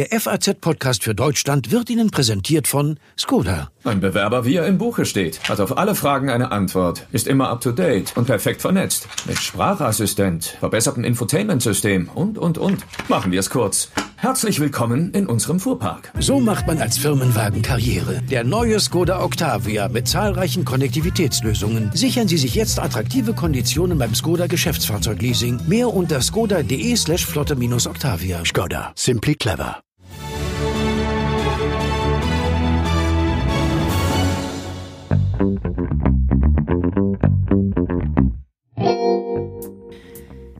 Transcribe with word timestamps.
Der 0.00 0.18
FAZ-Podcast 0.18 1.04
für 1.04 1.14
Deutschland 1.14 1.72
wird 1.72 1.90
Ihnen 1.90 2.10
präsentiert 2.10 2.66
von 2.66 2.98
Skoda. 3.18 3.70
Ein 3.84 4.00
Bewerber, 4.00 4.46
wie 4.46 4.56
er 4.56 4.66
im 4.66 4.78
Buche 4.78 5.04
steht, 5.04 5.46
hat 5.46 5.60
auf 5.60 5.76
alle 5.76 5.94
Fragen 5.94 6.30
eine 6.30 6.52
Antwort, 6.52 7.06
ist 7.12 7.26
immer 7.26 7.50
up 7.50 7.60
to 7.60 7.70
date 7.70 8.16
und 8.16 8.24
perfekt 8.24 8.62
vernetzt. 8.62 9.06
Mit 9.26 9.36
Sprachassistent, 9.36 10.56
verbessertem 10.58 11.04
Infotainment-System 11.04 12.08
und, 12.14 12.38
und, 12.38 12.56
und. 12.56 12.78
Machen 13.10 13.30
wir 13.30 13.40
es 13.40 13.50
kurz. 13.50 13.90
Herzlich 14.16 14.58
willkommen 14.58 15.12
in 15.12 15.26
unserem 15.26 15.60
Fuhrpark. 15.60 16.12
So 16.18 16.40
macht 16.40 16.66
man 16.66 16.78
als 16.78 16.96
Firmenwagen 16.96 17.60
Karriere. 17.60 18.22
Der 18.22 18.42
neue 18.42 18.80
Skoda 18.80 19.22
Octavia 19.22 19.88
mit 19.88 20.08
zahlreichen 20.08 20.64
Konnektivitätslösungen. 20.64 21.90
Sichern 21.92 22.26
Sie 22.26 22.38
sich 22.38 22.54
jetzt 22.54 22.78
attraktive 22.78 23.34
Konditionen 23.34 23.98
beim 23.98 24.14
Skoda 24.14 24.46
Geschäftsfahrzeugleasing. 24.46 25.60
Mehr 25.68 25.92
unter 25.92 26.22
skoda.de 26.22 26.96
slash 26.96 27.26
flotte-octavia. 27.26 28.46
Skoda. 28.46 28.92
Simply 28.94 29.34
clever. 29.34 29.82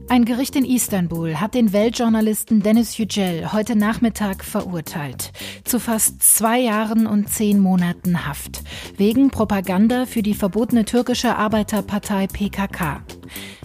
Ein 0.09 0.25
Gericht 0.25 0.57
in 0.57 0.65
Istanbul 0.65 1.39
hat 1.39 1.53
den 1.53 1.75
Weltjournalisten 1.75 2.63
Dennis 2.63 2.97
Yücel 2.97 3.53
heute 3.53 3.77
Nachmittag 3.77 4.43
verurteilt. 4.43 5.33
Zu 5.65 5.81
fast 5.81 6.23
zwei 6.23 6.61
Jahren 6.61 7.07
und 7.07 7.29
zehn 7.29 7.61
Monaten 7.61 8.27
Haft. 8.27 8.63
Wegen 8.97 9.29
Propaganda 9.29 10.07
für 10.07 10.23
die 10.23 10.33
verbotene 10.33 10.87
türkische 10.87 11.37
Arbeiterpartei 11.37 12.27
PKK. 12.27 13.03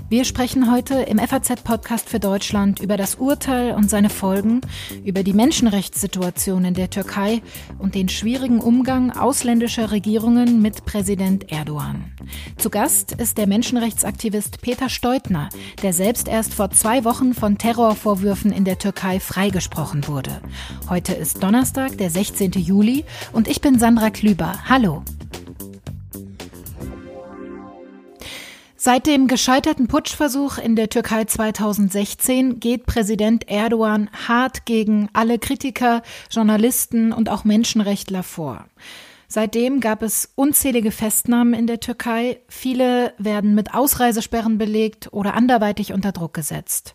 Wir 0.07 0.23
sprechen 0.23 0.71
heute 0.71 0.93
im 1.01 1.17
FAZ-Podcast 1.17 2.07
für 2.07 2.19
Deutschland 2.19 2.79
über 2.79 2.95
das 2.95 3.15
Urteil 3.15 3.71
und 3.71 3.89
seine 3.89 4.11
Folgen, 4.11 4.61
über 5.03 5.23
die 5.23 5.33
Menschenrechtssituation 5.33 6.63
in 6.63 6.75
der 6.75 6.91
Türkei 6.91 7.41
und 7.79 7.95
den 7.95 8.07
schwierigen 8.07 8.59
Umgang 8.59 9.09
ausländischer 9.09 9.89
Regierungen 9.89 10.61
mit 10.61 10.85
Präsident 10.85 11.51
Erdogan. 11.51 12.13
Zu 12.55 12.69
Gast 12.69 13.13
ist 13.13 13.39
der 13.39 13.47
Menschenrechtsaktivist 13.47 14.61
Peter 14.61 14.89
Steutner, 14.89 15.49
der 15.81 15.91
selbst 15.91 16.27
erst 16.27 16.53
vor 16.53 16.69
zwei 16.69 17.03
Wochen 17.03 17.33
von 17.33 17.57
Terrorvorwürfen 17.57 18.51
in 18.51 18.63
der 18.63 18.77
Türkei 18.77 19.19
freigesprochen 19.19 20.07
wurde. 20.07 20.39
Heute 20.87 21.13
ist 21.13 21.41
Donnerstag, 21.41 21.97
der 21.97 22.11
16. 22.11 22.51
Juli, 22.51 23.05
und 23.33 23.47
ich 23.47 23.59
bin 23.59 23.79
Sandra 23.79 24.11
Klüber. 24.11 24.53
Hallo. 24.69 25.03
Seit 28.85 29.07
dem 29.07 29.25
gescheiterten 29.25 29.87
Putschversuch 29.87 30.59
in 30.59 30.75
der 30.75 30.89
Türkei 30.89 31.25
2016 31.25 32.59
geht 32.59 32.85
Präsident 32.85 33.49
Erdogan 33.49 34.11
hart 34.27 34.67
gegen 34.67 35.09
alle 35.11 35.39
Kritiker, 35.39 36.03
Journalisten 36.29 37.11
und 37.11 37.27
auch 37.27 37.45
Menschenrechtler 37.45 38.21
vor. 38.21 38.67
Seitdem 39.27 39.79
gab 39.79 40.03
es 40.03 40.31
unzählige 40.35 40.91
Festnahmen 40.91 41.55
in 41.55 41.65
der 41.65 41.79
Türkei. 41.79 42.41
Viele 42.47 43.15
werden 43.17 43.55
mit 43.55 43.73
Ausreisesperren 43.73 44.59
belegt 44.59 45.11
oder 45.11 45.33
anderweitig 45.33 45.91
unter 45.91 46.11
Druck 46.11 46.35
gesetzt. 46.35 46.93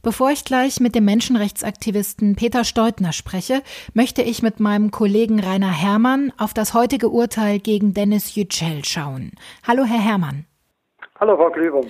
Bevor 0.00 0.30
ich 0.30 0.44
gleich 0.44 0.78
mit 0.78 0.94
dem 0.94 1.06
Menschenrechtsaktivisten 1.06 2.36
Peter 2.36 2.62
Steutner 2.62 3.12
spreche, 3.12 3.64
möchte 3.94 4.22
ich 4.22 4.42
mit 4.42 4.60
meinem 4.60 4.92
Kollegen 4.92 5.40
Rainer 5.40 5.72
Herrmann 5.72 6.32
auf 6.38 6.54
das 6.54 6.72
heutige 6.72 7.08
Urteil 7.08 7.58
gegen 7.58 7.94
Dennis 7.94 8.36
Yücel 8.36 8.84
schauen. 8.84 9.32
Hallo, 9.66 9.82
Herr 9.82 10.00
Herrmann. 10.00 10.46
Hallo, 11.22 11.36
Frau 11.36 11.50
Klüber. 11.50 11.82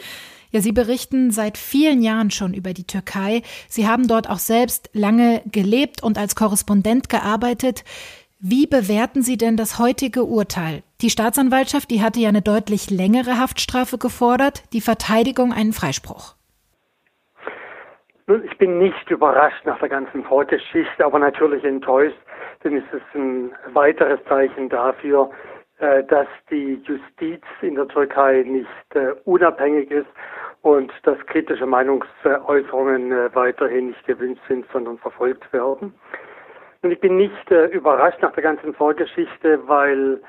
Ja, 0.51 0.61
Sie 0.61 0.73
berichten 0.73 1.31
seit 1.31 1.57
vielen 1.57 2.03
Jahren 2.03 2.31
schon 2.31 2.53
über 2.53 2.75
die 2.75 2.87
Türkei. 2.87 3.41
Sie 3.67 3.89
haben 3.89 4.07
dort 4.07 4.29
auch 4.29 4.37
selbst 4.37 4.91
lange 4.93 5.41
gelebt 5.51 6.03
und 6.03 6.19
als 6.19 6.37
Korrespondent 6.37 7.09
gearbeitet. 7.09 7.83
Wie 8.41 8.67
bewerten 8.67 9.23
Sie 9.23 9.39
denn 9.39 9.57
das 9.57 9.79
heutige 9.79 10.25
Urteil? 10.25 10.83
Die 11.01 11.09
Staatsanwaltschaft, 11.09 11.91
die 11.91 12.03
hatte 12.03 12.21
ja 12.21 12.29
eine 12.29 12.43
deutlich 12.43 12.91
längere 12.91 13.39
Haftstrafe 13.39 13.97
gefordert, 13.97 14.65
die 14.75 14.83
Verteidigung 14.83 15.55
einen 15.55 15.73
Freispruch. 15.73 16.35
Ich 18.45 18.59
bin 18.59 18.77
nicht 18.77 19.11
überrascht 19.11 19.65
nach 19.65 19.79
der 19.79 19.89
ganzen 19.89 20.25
Vorgeschichte, 20.25 21.07
aber 21.07 21.19
natürlich 21.19 21.65
enttäuscht, 21.65 22.19
denn 22.63 22.77
es 22.77 22.85
ist 22.93 23.15
ein 23.15 23.51
weiteres 23.73 24.21
Zeichen 24.29 24.69
dafür, 24.69 25.31
dass 25.83 26.29
die 26.51 26.81
Justiz 26.85 27.43
in 27.61 27.75
der 27.75 27.89
Türkei 27.89 28.45
nicht 28.47 28.69
äh, 28.95 29.15
unabhängig 29.25 29.91
ist 29.91 30.07
und 30.63 30.93
dass 31.03 31.19
kritische 31.27 31.67
Meinungsäußerungen 31.67 33.11
äh, 33.11 33.35
weiterhin 33.35 33.89
nicht 33.89 34.07
gewünscht 34.07 34.43
sind, 34.47 34.65
sondern 34.73 34.99
verfolgt 34.99 35.53
werden. 35.53 35.93
Und 36.83 36.91
ich 36.91 37.01
bin 37.01 37.17
nicht 37.17 37.51
überrascht 37.51 38.21
nach 38.23 38.33
der 38.33 38.43
ganzen 38.43 38.75
Vorgeschichte, 38.75 39.61
weil 39.69 40.21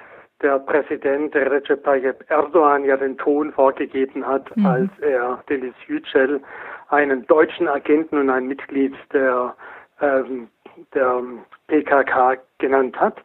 der 0.44 0.60
Präsident 0.60 1.36
Recep 1.36 1.84
Tayyip 1.84 2.24
Erdogan 2.30 2.86
ja 2.86 2.98
den 2.98 3.18
Ton 3.18 3.52
vorgegeben 3.52 4.26
hat, 4.26 4.56
mhm. 4.56 4.66
als 4.66 4.90
er 5.02 5.44
Denis 5.50 5.74
Yücel, 5.88 6.42
einen 6.90 7.26
deutschen 7.28 7.68
Agenten 7.68 8.18
und 8.18 8.30
ein 8.30 8.48
Mitglied 8.48 8.94
der, 9.14 9.56
ähm, 10.02 10.48
der 10.94 11.22
PKK 11.68 12.38
genannt 12.60 13.00
hat. 13.00 13.18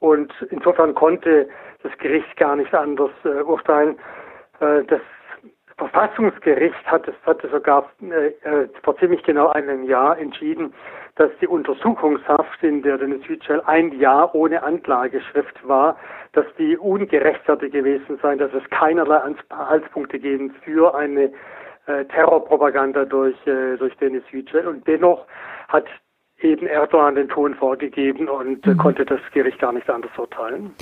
Und 0.00 0.32
insofern 0.50 0.94
konnte 0.94 1.48
das 1.82 1.96
Gericht 1.98 2.36
gar 2.36 2.56
nicht 2.56 2.74
anders 2.74 3.10
äh, 3.24 3.42
urteilen. 3.42 3.98
Äh, 4.60 4.84
das 4.84 5.00
Verfassungsgericht 5.80 6.86
hat 6.86 7.08
es 7.08 7.14
hatte 7.24 7.48
sogar 7.48 7.90
äh, 8.02 8.28
äh, 8.46 8.68
vor 8.82 8.98
ziemlich 8.98 9.22
genau 9.22 9.48
einem 9.48 9.84
Jahr 9.84 10.18
entschieden, 10.18 10.74
dass 11.16 11.30
die 11.40 11.46
Untersuchungshaft, 11.46 12.62
in 12.62 12.82
der 12.82 12.98
Dennis 12.98 13.26
Yücel 13.26 13.62
ein 13.66 13.92
Jahr 13.98 14.34
ohne 14.34 14.62
Anklageschrift 14.62 15.66
war, 15.66 15.98
dass 16.32 16.44
die 16.58 16.76
ungerechtfertigt 16.76 17.72
gewesen 17.72 18.18
sei, 18.22 18.36
dass 18.36 18.52
es 18.52 18.68
keinerlei 18.70 19.20
Anhaltspunkte 19.48 20.18
geben 20.18 20.54
für 20.64 20.94
eine 20.94 21.32
äh, 21.86 22.04
Terrorpropaganda 22.06 23.06
durch, 23.06 23.36
äh, 23.46 23.76
durch 23.78 23.96
Dennis 23.96 24.24
Yücel. 24.30 24.66
Und 24.66 24.86
dennoch 24.86 25.26
hat 25.68 25.86
eben 26.42 26.66
Erdogan 26.66 27.14
den 27.14 27.28
Ton 27.28 27.54
vorgegeben 27.54 28.28
und 28.28 28.66
äh, 28.66 28.70
mhm. 28.70 28.78
konnte 28.78 29.04
das 29.04 29.20
Gericht 29.32 29.58
gar 29.58 29.72
nicht 29.72 29.88
anders 29.88 30.16
urteilen. 30.16 30.74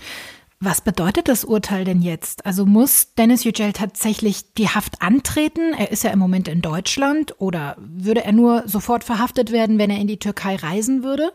Was 0.60 0.82
bedeutet 0.82 1.28
das 1.28 1.44
Urteil 1.44 1.84
denn 1.84 2.00
jetzt? 2.00 2.44
Also 2.44 2.66
muss 2.66 3.14
Dennis 3.14 3.44
Yücel 3.44 3.72
tatsächlich 3.72 4.54
die 4.54 4.66
Haft 4.66 5.00
antreten? 5.00 5.72
Er 5.78 5.92
ist 5.92 6.02
ja 6.02 6.10
im 6.12 6.18
Moment 6.18 6.48
in 6.48 6.62
Deutschland 6.62 7.32
oder 7.38 7.76
würde 7.78 8.24
er 8.24 8.32
nur 8.32 8.62
sofort 8.66 9.04
verhaftet 9.04 9.52
werden, 9.52 9.78
wenn 9.78 9.90
er 9.90 10.00
in 10.00 10.08
die 10.08 10.18
Türkei 10.18 10.56
reisen 10.56 11.04
würde? 11.04 11.30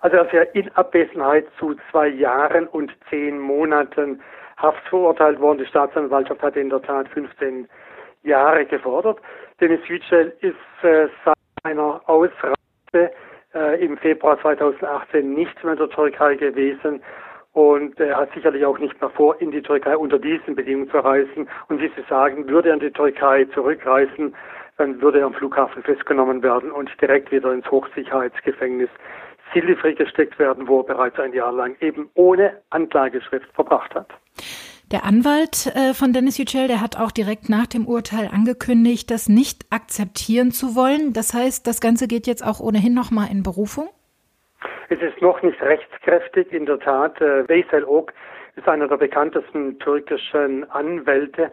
Also 0.00 0.16
er 0.16 0.24
ist 0.24 0.32
ja 0.32 0.42
in 0.54 0.70
Abwesenheit 0.76 1.46
zu 1.58 1.74
zwei 1.90 2.08
Jahren 2.08 2.66
und 2.66 2.90
zehn 3.10 3.38
Monaten 3.38 4.20
Haft 4.56 4.86
verurteilt 4.88 5.40
worden. 5.40 5.58
Die 5.58 5.66
Staatsanwaltschaft 5.66 6.40
hat 6.40 6.56
in 6.56 6.70
der 6.70 6.80
Tat 6.80 7.08
15 7.08 7.68
Jahre 8.22 8.64
gefordert. 8.64 9.18
Dennis 9.60 9.80
Yücel 9.88 10.34
ist 10.40 10.84
äh, 10.84 11.08
seit 11.24 11.34
einer 11.64 12.00
Ausreise 12.06 13.10
äh, 13.54 13.84
im 13.84 13.96
Februar 13.98 14.40
2018 14.40 15.32
nicht 15.34 15.62
mehr 15.62 15.74
in 15.74 15.78
der 15.78 15.90
Türkei 15.90 16.34
gewesen 16.34 17.02
und 17.52 17.98
er 18.00 18.16
hat 18.16 18.32
sicherlich 18.34 18.64
auch 18.64 18.78
nicht 18.78 19.00
mehr 19.00 19.10
vor, 19.10 19.40
in 19.40 19.52
die 19.52 19.62
Türkei 19.62 19.96
unter 19.96 20.18
diesen 20.18 20.56
Bedingungen 20.56 20.90
zu 20.90 20.98
reisen. 20.98 21.48
Und 21.68 21.80
wie 21.80 21.88
Sie 21.94 22.04
sagen, 22.08 22.48
würde 22.48 22.70
er 22.70 22.74
in 22.74 22.80
die 22.80 22.90
Türkei 22.90 23.44
zurückreisen, 23.54 24.34
dann 24.76 25.00
würde 25.00 25.20
er 25.20 25.26
am 25.26 25.34
Flughafen 25.34 25.84
festgenommen 25.84 26.42
werden 26.42 26.72
und 26.72 26.90
direkt 27.00 27.30
wieder 27.30 27.52
ins 27.52 27.70
Hochsicherheitsgefängnis 27.70 28.90
Silivri 29.52 29.94
gesteckt 29.94 30.36
werden, 30.40 30.66
wo 30.66 30.80
er 30.80 30.84
bereits 30.84 31.18
ein 31.20 31.32
Jahr 31.32 31.52
lang 31.52 31.76
eben 31.80 32.10
ohne 32.14 32.60
Anklageschrift 32.70 33.52
verbracht 33.54 33.94
hat. 33.94 34.08
Der 34.92 35.04
Anwalt 35.04 35.66
äh, 35.74 35.94
von 35.94 36.12
Dennis 36.12 36.38
Yücel, 36.38 36.68
der 36.68 36.80
hat 36.80 36.96
auch 36.96 37.10
direkt 37.10 37.48
nach 37.48 37.66
dem 37.66 37.86
Urteil 37.86 38.28
angekündigt, 38.32 39.10
das 39.10 39.28
nicht 39.28 39.64
akzeptieren 39.70 40.52
zu 40.52 40.76
wollen. 40.76 41.12
Das 41.12 41.32
heißt, 41.32 41.66
das 41.66 41.80
Ganze 41.80 42.06
geht 42.06 42.26
jetzt 42.26 42.46
auch 42.46 42.60
ohnehin 42.60 42.94
nochmal 42.94 43.28
in 43.30 43.42
Berufung? 43.42 43.88
Es 44.90 45.00
ist 45.00 45.20
noch 45.22 45.42
nicht 45.42 45.60
rechtskräftig. 45.62 46.52
In 46.52 46.66
der 46.66 46.78
Tat, 46.78 47.20
äh, 47.20 47.48
Veysel 47.48 47.84
Ok 47.84 48.12
ist 48.56 48.68
einer 48.68 48.86
der 48.86 48.98
bekanntesten 48.98 49.78
türkischen 49.80 50.70
Anwälte 50.70 51.50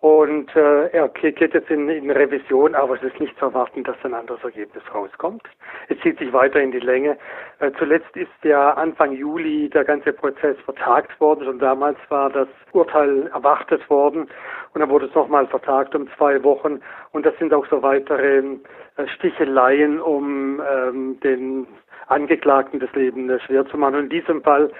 und 0.00 0.56
äh, 0.56 0.86
er 0.88 1.08
geht 1.08 1.38
jetzt 1.52 1.70
in, 1.70 1.90
in 1.90 2.10
Revision, 2.10 2.74
aber 2.74 2.94
es 2.94 3.02
ist 3.02 3.20
nicht 3.20 3.38
zu 3.38 3.44
erwarten, 3.46 3.84
dass 3.84 3.96
ein 4.02 4.14
anderes 4.14 4.42
Ergebnis 4.42 4.82
rauskommt. 4.94 5.42
Es 5.88 6.00
zieht 6.00 6.18
sich 6.18 6.32
weiter 6.32 6.58
in 6.58 6.72
die 6.72 6.78
Länge. 6.78 7.18
Äh, 7.58 7.70
zuletzt 7.78 8.16
ist 8.16 8.30
ja 8.42 8.70
Anfang 8.70 9.12
Juli 9.12 9.68
der 9.68 9.84
ganze 9.84 10.14
Prozess 10.14 10.56
vertagt 10.64 11.20
worden. 11.20 11.44
Schon 11.44 11.58
damals 11.58 11.98
war 12.08 12.30
das 12.30 12.48
Urteil 12.72 13.26
erwartet 13.26 13.88
worden 13.90 14.26
und 14.72 14.80
dann 14.80 14.88
wurde 14.88 15.04
es 15.04 15.14
nochmal 15.14 15.46
vertagt 15.46 15.94
um 15.94 16.08
zwei 16.16 16.42
Wochen. 16.44 16.80
Und 17.12 17.26
das 17.26 17.36
sind 17.38 17.52
auch 17.52 17.66
so 17.66 17.82
weitere 17.82 18.38
äh, 18.38 19.06
Sticheleien, 19.16 20.00
um 20.00 20.62
ähm, 20.66 21.20
den 21.20 21.66
Angeklagten 22.06 22.80
das 22.80 22.92
Leben 22.94 23.30
schwer 23.40 23.66
zu 23.66 23.76
machen. 23.76 23.96
Und 23.96 24.04
in 24.04 24.20
diesem 24.20 24.42
Fall 24.42 24.70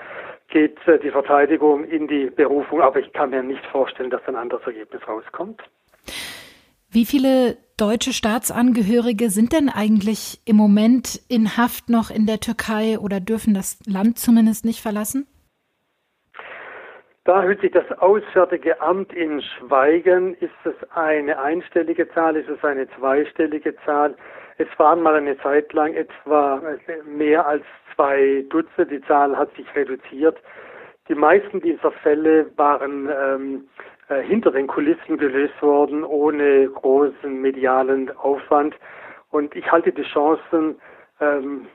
geht 0.51 0.77
äh, 0.87 0.99
die 0.99 1.11
Verteidigung 1.11 1.85
in 1.85 2.07
die 2.07 2.27
Berufung, 2.31 2.81
aber 2.83 3.01
ich 3.01 3.13
kann 3.13 3.31
mir 3.31 3.43
nicht 3.43 3.65
vorstellen, 3.67 4.11
dass 4.11 4.27
ein 4.27 4.37
anderes 4.37 4.67
Ergebnis 4.67 5.07
rauskommt. 5.07 5.63
Wie 6.91 7.05
viele 7.05 7.57
Deutsche 7.77 8.13
Staatsangehörige 8.13 9.31
sind 9.31 9.53
denn 9.53 9.69
eigentlich 9.69 10.41
im 10.45 10.57
Moment 10.57 11.21
in 11.29 11.57
Haft 11.57 11.89
noch 11.89 12.11
in 12.11 12.27
der 12.27 12.41
Türkei 12.41 12.99
oder 12.99 13.21
dürfen 13.21 13.55
das 13.55 13.79
Land 13.87 14.19
zumindest 14.19 14.65
nicht 14.65 14.83
verlassen? 14.83 15.27
Da 17.25 17.43
hüt 17.45 17.61
sich 17.61 17.71
das 17.71 17.91
Auswärtige 17.99 18.81
Amt 18.81 19.13
in 19.13 19.41
Schweigen. 19.41 20.35
Ist 20.35 20.51
es 20.65 20.75
eine 20.91 21.39
einstellige 21.39 22.09
Zahl? 22.13 22.35
Ist 22.35 22.49
es 22.49 22.63
eine 22.65 22.89
zweistellige 22.99 23.77
Zahl? 23.85 24.17
Es 24.61 24.69
waren 24.79 25.01
mal 25.01 25.15
eine 25.15 25.39
Zeit 25.39 25.73
lang 25.73 25.95
etwa 25.95 26.61
mehr 27.07 27.47
als 27.47 27.65
zwei 27.95 28.45
Dutzend. 28.51 28.91
Die 28.91 29.01
Zahl 29.01 29.35
hat 29.35 29.51
sich 29.57 29.65
reduziert. 29.75 30.37
Die 31.09 31.15
meisten 31.15 31.63
dieser 31.63 31.91
Fälle 31.91 32.51
waren 32.57 33.09
ähm, 33.09 33.65
äh, 34.09 34.21
hinter 34.21 34.51
den 34.51 34.67
Kulissen 34.67 35.17
gelöst 35.17 35.63
worden, 35.63 36.05
ohne 36.05 36.69
großen 36.69 37.41
medialen 37.41 38.15
Aufwand. 38.19 38.77
Und 39.31 39.57
ich 39.57 39.73
halte 39.73 39.93
die 39.93 40.03
Chancen 40.03 40.79
ähm, 41.23 41.67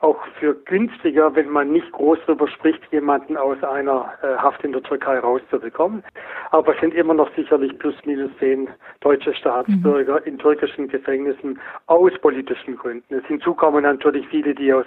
auch 0.00 0.18
für 0.38 0.54
günstiger, 0.64 1.34
wenn 1.34 1.48
man 1.50 1.72
nicht 1.72 1.90
groß 1.92 2.18
darüber 2.26 2.48
spricht, 2.48 2.80
jemanden 2.90 3.36
aus 3.36 3.62
einer 3.62 4.12
äh, 4.22 4.36
Haft 4.38 4.64
in 4.64 4.72
der 4.72 4.82
Türkei 4.82 5.18
rauszubekommen. 5.18 6.02
Aber 6.50 6.74
es 6.74 6.80
sind 6.80 6.94
immer 6.94 7.14
noch 7.14 7.30
sicherlich 7.36 7.78
plus 7.78 7.94
minus 8.04 8.30
zehn 8.38 8.68
deutsche 9.00 9.34
Staatsbürger 9.34 10.20
mhm. 10.20 10.26
in 10.26 10.38
türkischen 10.38 10.88
Gefängnissen 10.88 11.60
aus 11.86 12.12
politischen 12.20 12.76
Gründen. 12.76 13.14
Es 13.14 13.26
hinzukommen 13.26 13.82
natürlich 13.82 14.26
viele, 14.28 14.54
die 14.54 14.72
aus 14.72 14.86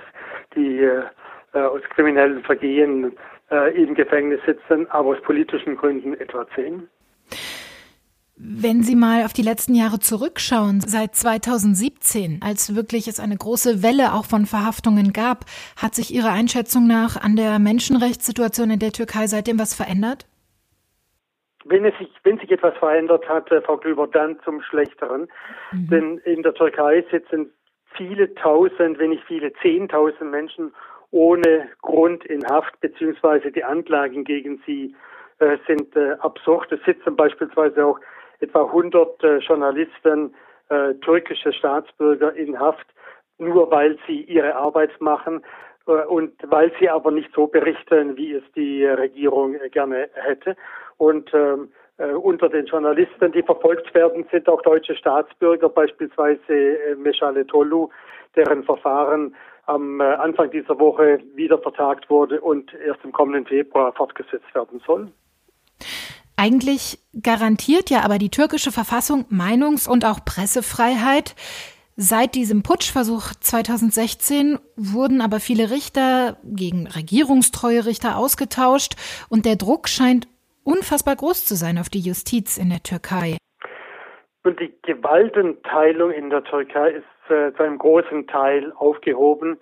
die 0.56 0.80
äh, 0.80 1.04
aus 1.54 1.82
kriminellen 1.96 2.42
Vergehen 2.44 3.14
äh, 3.52 3.82
im 3.82 3.94
Gefängnis 3.94 4.40
sitzen, 4.46 4.90
aber 4.90 5.10
aus 5.10 5.22
politischen 5.22 5.78
Gründen 5.78 6.16
etwa 6.16 6.48
zehn. 6.56 6.90
Wenn 8.36 8.82
Sie 8.82 8.96
mal 8.96 9.26
auf 9.26 9.34
die 9.34 9.44
letzten 9.44 9.76
Jahre 9.76 10.00
zurückschauen, 10.00 10.82
seit 10.82 11.14
2017, 11.14 12.42
als 12.44 12.76
wirklich 12.76 13.08
es 13.08 13.20
eine 13.20 13.38
große 13.38 13.84
Welle 13.84 14.14
auch 14.14 14.26
von 14.26 14.48
Verhaftungen 14.48 15.14
gab, 15.14 15.46
hat 15.80 15.94
sich 15.94 16.12
Ihrer 16.14 16.32
Einschätzung 16.32 16.88
nach 16.88 17.22
an 17.22 17.36
der 17.36 17.60
Menschenrechtssituation 17.60 18.72
in 18.72 18.80
der 18.80 18.92
Türkei 18.92 19.28
seitdem 19.28 19.60
was 19.60 19.76
verändert? 19.76 20.26
Wenn, 21.66 21.86
es 21.86 21.96
sich, 22.00 22.10
wenn 22.24 22.40
sich 22.40 22.50
etwas 22.50 22.76
verändert 22.78 23.30
hat, 23.30 23.52
äh, 23.52 23.62
Frau 23.62 23.78
Klüber, 23.78 24.08
dann 24.08 24.40
zum 24.44 24.62
Schlechteren. 24.64 25.30
Mhm. 25.72 25.90
Denn 25.90 26.18
in 26.26 26.42
der 26.42 26.56
Türkei 26.56 27.06
sitzen 27.12 27.52
viele 27.96 28.34
Tausend, 28.34 28.98
wenn 28.98 29.12
nicht 29.12 29.24
viele 29.28 29.54
Zehntausend 29.62 30.32
Menschen 30.32 30.74
ohne 31.12 31.70
Grund 31.84 32.26
in 32.26 32.44
Haft, 32.48 32.80
beziehungsweise 32.82 33.52
die 33.52 33.64
Anklagen 33.64 34.24
gegen 34.24 34.62
sie 34.66 34.96
äh, 35.38 35.58
sind 35.68 35.96
äh, 35.96 36.14
absurd. 36.20 36.72
Es 36.72 36.84
sitzen 36.84 37.16
beispielsweise 37.16 37.86
auch 37.86 38.00
etwa 38.40 38.66
100 38.66 39.24
äh, 39.24 39.38
Journalisten, 39.38 40.34
äh, 40.70 40.94
türkische 40.96 41.54
Staatsbürger 41.54 42.34
in 42.34 42.60
Haft, 42.60 42.88
nur 43.38 43.70
weil 43.72 43.98
sie 44.08 44.22
ihre 44.22 44.56
Arbeit 44.56 45.00
machen 45.02 45.44
äh, 45.88 46.06
und 46.06 46.34
weil 46.44 46.72
sie 46.80 46.90
aber 46.90 47.12
nicht 47.12 47.30
so 47.34 47.48
berichten, 47.48 48.18
wie 48.18 48.34
es 48.34 48.44
die 48.56 48.86
Regierung 48.86 49.58
gerne 49.72 50.10
hätte. 50.14 50.56
Und 50.98 51.34
ähm, 51.34 51.70
äh, 51.98 52.12
unter 52.14 52.50
den 52.50 52.66
Journalisten, 52.66 53.32
die 53.32 53.44
verfolgt 53.44 53.94
werden, 53.94 54.26
sind 54.32 54.48
auch 54.50 54.62
deutsche 54.62 54.96
Staatsbürger, 54.96 55.70
beispielsweise 55.70 56.96
Meshale 56.98 57.46
Tolu, 57.46 57.90
deren 58.36 58.64
Verfahren 58.64 59.36
am 59.66 60.02
Anfang 60.02 60.52
dieser 60.52 60.78
Woche 60.80 61.20
wieder 61.36 61.58
vertagt 61.58 62.10
wurde 62.10 62.42
und 62.42 62.74
erst 62.74 63.04
im 63.06 63.14
kommenden 63.14 63.46
Februar 63.46 63.94
fortgesetzt 63.94 64.54
werden 64.54 64.82
soll. 64.86 65.08
Eigentlich 66.36 67.00
garantiert 67.22 67.90
ja 67.90 68.02
aber 68.02 68.18
die 68.18 68.30
türkische 68.30 68.72
Verfassung 68.72 69.26
Meinungs- 69.30 69.88
und 69.88 70.06
auch 70.06 70.26
Pressefreiheit. 70.26 71.36
Seit 71.96 72.34
diesem 72.34 72.64
Putschversuch 72.64 73.36
2016 73.40 74.58
wurden 74.76 75.22
aber 75.22 75.40
viele 75.40 75.70
Richter 75.70 76.38
gegen 76.44 76.88
regierungstreue 76.88 77.86
Richter 77.86 78.18
ausgetauscht 78.18 78.96
und 79.30 79.46
der 79.46 79.58
Druck 79.58 79.88
scheint 79.88 80.28
unfassbar 80.64 81.16
groß 81.16 81.46
zu 81.46 81.56
sein 81.56 81.78
auf 81.78 81.90
die 81.90 82.00
Justiz 82.00 82.58
in 82.58 82.70
der 82.70 82.82
Türkei. 82.82 83.38
Und 84.44 84.60
die 84.60 84.74
Gewaltenteilung 84.82 86.12
in 86.12 86.32
der 86.32 86.44
Türkei 86.44 86.90
ist 86.90 87.32
äh, 87.32 87.54
zu 87.54 87.64
einem 87.64 87.78
großen 87.78 88.28
Teil 88.28 88.74
aufgehoben, 88.74 89.60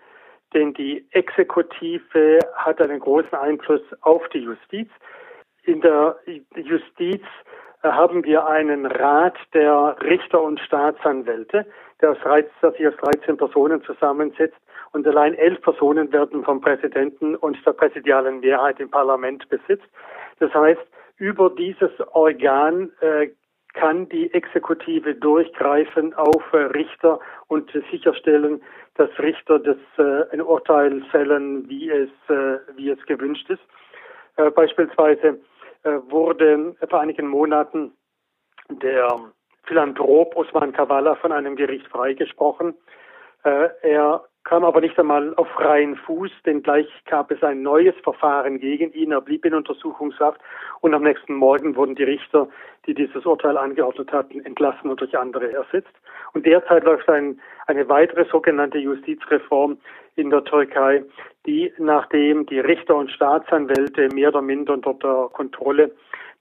denn 0.54 0.74
die 0.74 1.06
Exekutive 1.12 2.40
hat 2.56 2.82
einen 2.82 3.00
großen 3.00 3.34
Einfluss 3.34 3.82
auf 4.02 4.28
die 4.30 4.40
Justiz. 4.40 4.90
In 5.64 5.82
der 5.82 6.18
Justiz 6.56 7.22
äh, 7.84 7.90
haben 7.90 8.24
wir 8.24 8.48
einen 8.48 8.86
Rat 8.86 9.38
der 9.54 9.96
Richter 10.02 10.42
und 10.42 10.60
Staatsanwälte, 10.60 11.66
der, 12.02 12.12
aus 12.12 12.18
13, 12.20 12.50
der 12.62 12.72
sich 12.72 12.88
aus 12.88 12.96
13 12.98 13.38
Personen 13.38 13.84
zusammensetzt 13.84 14.58
und 14.92 15.08
allein 15.08 15.36
elf 15.36 15.62
Personen 15.62 16.12
werden 16.12 16.44
vom 16.44 16.62
Präsidenten 16.62 17.36
und 17.36 17.64
der 17.66 17.74
präsidialen 17.74 18.40
Mehrheit 18.40 18.80
im 18.80 18.90
Parlament 18.90 19.48
besitzt. 19.50 19.88
Das 20.40 20.54
heißt, 20.54 20.82
über 21.18 21.52
dieses 21.52 21.92
Organ 22.14 22.92
äh, 23.02 23.30
kann 23.74 24.10
die 24.10 24.34
Exekutive 24.34 25.16
durchgreifen 25.16 26.14
auf 26.16 26.44
äh, 26.54 26.58
Richter 26.58 27.20
und 27.48 27.72
sicherstellen, 27.92 28.62
dass 28.96 29.10
Richter 29.20 29.60
das 29.60 29.78
ein 30.32 30.42
Urteil 30.42 31.02
fällen, 31.12 31.68
wie 31.70 31.90
es 31.90 32.10
wie 32.76 32.90
es 32.90 33.04
gewünscht 33.06 33.50
ist. 33.50 33.62
Beispielsweise 34.54 35.40
wurde 35.84 36.76
vor 36.90 37.00
einigen 37.00 37.28
Monaten 37.28 37.94
der 38.70 39.20
Philanthrop 39.64 40.36
Osman 40.36 40.74
Kavala 40.74 41.16
von 41.16 41.32
einem 41.32 41.56
Gericht 41.56 41.88
freigesprochen. 41.88 42.76
Äh, 43.44 43.70
er 43.82 44.24
kam 44.44 44.64
aber 44.64 44.82
nicht 44.82 44.98
einmal 45.00 45.36
auf 45.36 45.48
freien 45.50 45.96
Fuß, 45.96 46.32
denn 46.46 46.64
gleich 46.64 46.88
gab 47.06 47.32
es 47.32 47.44
ein 47.44 47.62
neues 47.62 47.96
Verfahren 48.04 48.60
gegen 48.60 48.92
ihn. 48.94 49.12
Er 49.12 49.22
blieb 49.22 49.46
in 49.46 49.54
Untersuchungshaft 49.54 50.42
und 50.82 50.94
am 50.94 51.04
nächsten 51.04 51.36
Morgen 51.36 51.76
wurden 51.76 51.96
die 51.96 52.04
Richter, 52.04 52.48
die 52.86 52.94
dieses 52.94 53.26
Urteil 53.26 53.58
angeordnet 53.58 54.12
hatten, 54.12 54.44
entlassen 54.44 54.90
und 54.90 55.00
durch 55.00 55.18
andere 55.18 55.52
ersetzt. 55.52 55.94
Und 56.34 56.46
derzeit 56.46 56.84
läuft 56.84 57.10
ein, 57.10 57.40
eine 57.68 57.88
weitere 57.90 58.26
sogenannte 58.26 58.78
Justizreform 58.78 59.78
in 60.16 60.30
der 60.30 60.44
Türkei, 60.44 61.04
die 61.46 61.72
nachdem 61.78 62.46
die 62.46 62.60
Richter 62.60 62.96
und 62.96 63.12
Staatsanwälte 63.12 64.10
mehr 64.14 64.30
oder 64.30 64.42
minder 64.42 64.74
unter 64.74 64.94
der 64.94 65.30
Kontrolle 65.34 65.92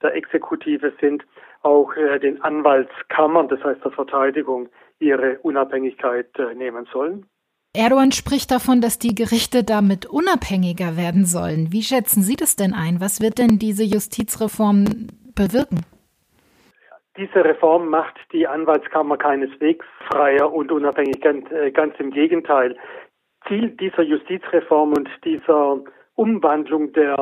der 0.01 0.15
Exekutive 0.15 0.93
sind, 0.99 1.23
auch 1.63 1.95
äh, 1.95 2.19
den 2.19 2.41
Anwaltskammern, 2.41 3.47
das 3.47 3.63
heißt 3.63 3.83
der 3.83 3.91
Verteidigung, 3.91 4.69
ihre 4.99 5.39
Unabhängigkeit 5.39 6.27
äh, 6.39 6.55
nehmen 6.55 6.87
sollen. 6.91 7.25
Erdogan 7.73 8.11
spricht 8.11 8.51
davon, 8.51 8.81
dass 8.81 8.99
die 8.99 9.15
Gerichte 9.15 9.63
damit 9.63 10.05
unabhängiger 10.05 10.97
werden 10.97 11.25
sollen. 11.25 11.71
Wie 11.71 11.83
schätzen 11.83 12.21
Sie 12.21 12.35
das 12.35 12.57
denn 12.57 12.73
ein? 12.73 12.99
Was 12.99 13.21
wird 13.21 13.37
denn 13.37 13.59
diese 13.59 13.83
Justizreform 13.83 15.07
bewirken? 15.35 15.85
Diese 17.17 17.43
Reform 17.43 17.89
macht 17.89 18.15
die 18.31 18.47
Anwaltskammer 18.47 19.17
keineswegs 19.17 19.85
freier 20.09 20.51
und 20.51 20.71
unabhängig, 20.71 21.19
ganz, 21.21 21.49
äh, 21.51 21.71
ganz 21.71 21.93
im 21.99 22.11
Gegenteil. 22.11 22.77
Ziel 23.47 23.69
dieser 23.71 24.03
Justizreform 24.03 24.93
und 24.93 25.09
dieser 25.25 25.81
Umwandlung 26.15 26.93
der 26.93 27.17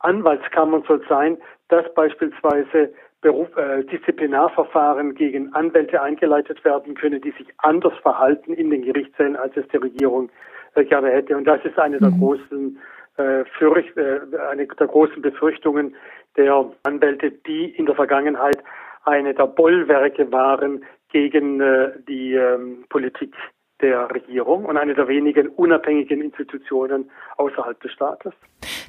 Anwaltskammern 0.00 0.82
soll 0.88 1.04
sein, 1.08 1.38
dass 1.68 1.92
beispielsweise 1.94 2.92
Beruf, 3.20 3.54
äh, 3.56 3.84
Disziplinarverfahren 3.84 5.14
gegen 5.14 5.52
Anwälte 5.52 6.00
eingeleitet 6.00 6.64
werden 6.64 6.94
können, 6.94 7.20
die 7.20 7.32
sich 7.32 7.48
anders 7.58 7.92
verhalten 8.02 8.54
in 8.54 8.70
den 8.70 8.82
Gerichtssälen, 8.82 9.36
als 9.36 9.56
es 9.56 9.68
die 9.68 9.76
Regierung 9.76 10.30
äh, 10.74 10.84
gerne 10.84 11.10
hätte. 11.10 11.36
Und 11.36 11.44
das 11.44 11.62
ist 11.64 11.78
eine 11.78 11.98
der 11.98 12.10
mhm. 12.10 12.18
großen 12.18 12.78
äh, 13.18 13.44
Fürcht, 13.58 13.96
äh, 13.96 14.20
eine 14.50 14.66
der 14.66 14.86
großen 14.86 15.20
Befürchtungen 15.20 15.94
der 16.36 16.70
Anwälte, 16.84 17.30
die 17.30 17.66
in 17.76 17.84
der 17.84 17.94
Vergangenheit 17.94 18.56
eine 19.04 19.34
der 19.34 19.46
Bollwerke 19.46 20.30
waren 20.32 20.84
gegen 21.10 21.60
äh, 21.60 21.92
die 22.08 22.34
ähm, 22.34 22.84
Politik 22.88 23.34
der 23.80 24.10
Regierung 24.10 24.64
und 24.66 24.76
eine 24.76 24.94
der 24.94 25.08
wenigen 25.08 25.48
unabhängigen 25.48 26.20
Institutionen 26.20 27.10
außerhalb 27.36 27.80
des 27.80 27.92
Staates. 27.92 28.32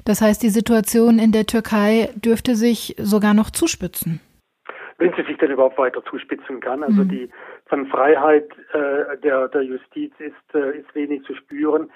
Das 0.04 0.20
heißt, 0.20 0.42
die 0.42 0.50
Situation 0.50 1.18
in 1.18 1.32
der 1.32 1.46
Türkei 1.46 2.10
dürfte 2.14 2.54
sich 2.54 2.94
sogar 2.98 3.34
noch 3.34 3.50
zuspitzen. 3.50 4.20
Wenn 4.98 5.12
sie 5.14 5.22
sich 5.22 5.38
denn 5.38 5.50
überhaupt 5.50 5.78
weiter 5.78 6.04
zuspitzen 6.04 6.60
kann. 6.60 6.82
Also 6.82 7.02
mhm. 7.02 7.08
die 7.08 7.30
von 7.66 7.86
Freiheit 7.86 8.48
äh, 8.72 9.16
der, 9.22 9.48
der 9.48 9.62
Justiz 9.62 10.12
ist, 10.18 10.54
äh, 10.54 10.78
ist 10.78 10.94
wenig 10.94 11.24
zu 11.24 11.34
spüren. 11.34 11.90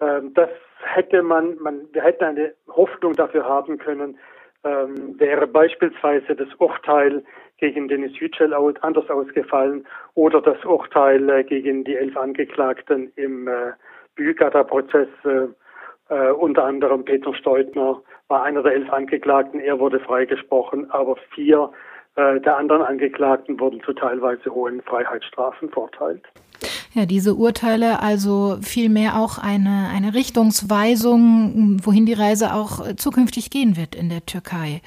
Ähm, 0.00 0.34
das 0.34 0.50
hätte 0.82 1.22
man, 1.22 1.56
man, 1.60 1.80
wir 1.92 2.02
hätten 2.02 2.24
eine 2.24 2.54
Hoffnung 2.68 3.14
dafür 3.14 3.44
haben 3.44 3.78
können, 3.78 4.18
ähm, 4.64 5.18
wäre 5.18 5.46
beispielsweise 5.46 6.34
das 6.34 6.48
Urteil 6.58 7.24
gegen 7.58 7.88
Denis 7.88 8.18
Yücel 8.18 8.54
anders 8.54 9.08
ausgefallen 9.10 9.86
oder 10.14 10.40
das 10.40 10.62
Urteil 10.64 11.28
äh, 11.30 11.44
gegen 11.44 11.84
die 11.84 11.96
elf 11.96 12.16
Angeklagten 12.16 13.12
im 13.16 13.48
äh, 13.48 13.72
Bügata-Prozess, 14.16 15.08
äh, 15.24 15.48
äh, 16.14 16.32
unter 16.32 16.64
anderem 16.64 17.04
Peter 17.04 17.34
Steutner 17.34 18.02
war 18.28 18.42
einer 18.42 18.62
der 18.62 18.72
elf 18.72 18.90
Angeklagten, 18.92 19.60
er 19.60 19.78
wurde 19.78 20.00
freigesprochen, 20.00 20.90
aber 20.90 21.16
vier 21.34 21.70
äh, 22.16 22.40
der 22.40 22.56
anderen 22.56 22.82
Angeklagten 22.82 23.58
wurden 23.60 23.80
zu 23.82 23.92
teilweise 23.92 24.50
hohen 24.50 24.82
Freiheitsstrafen 24.82 25.70
verurteilt. 25.70 26.26
Ja, 26.94 27.06
diese 27.06 27.34
Urteile 27.34 28.00
also 28.00 28.58
vielmehr 28.62 29.16
auch 29.16 29.38
eine, 29.38 29.90
eine 29.94 30.14
Richtungsweisung, 30.14 31.80
wohin 31.84 32.06
die 32.06 32.12
Reise 32.14 32.52
auch 32.54 32.94
zukünftig 32.96 33.50
gehen 33.50 33.76
wird 33.76 33.94
in 33.94 34.08
der 34.08 34.26
Türkei. 34.26 34.82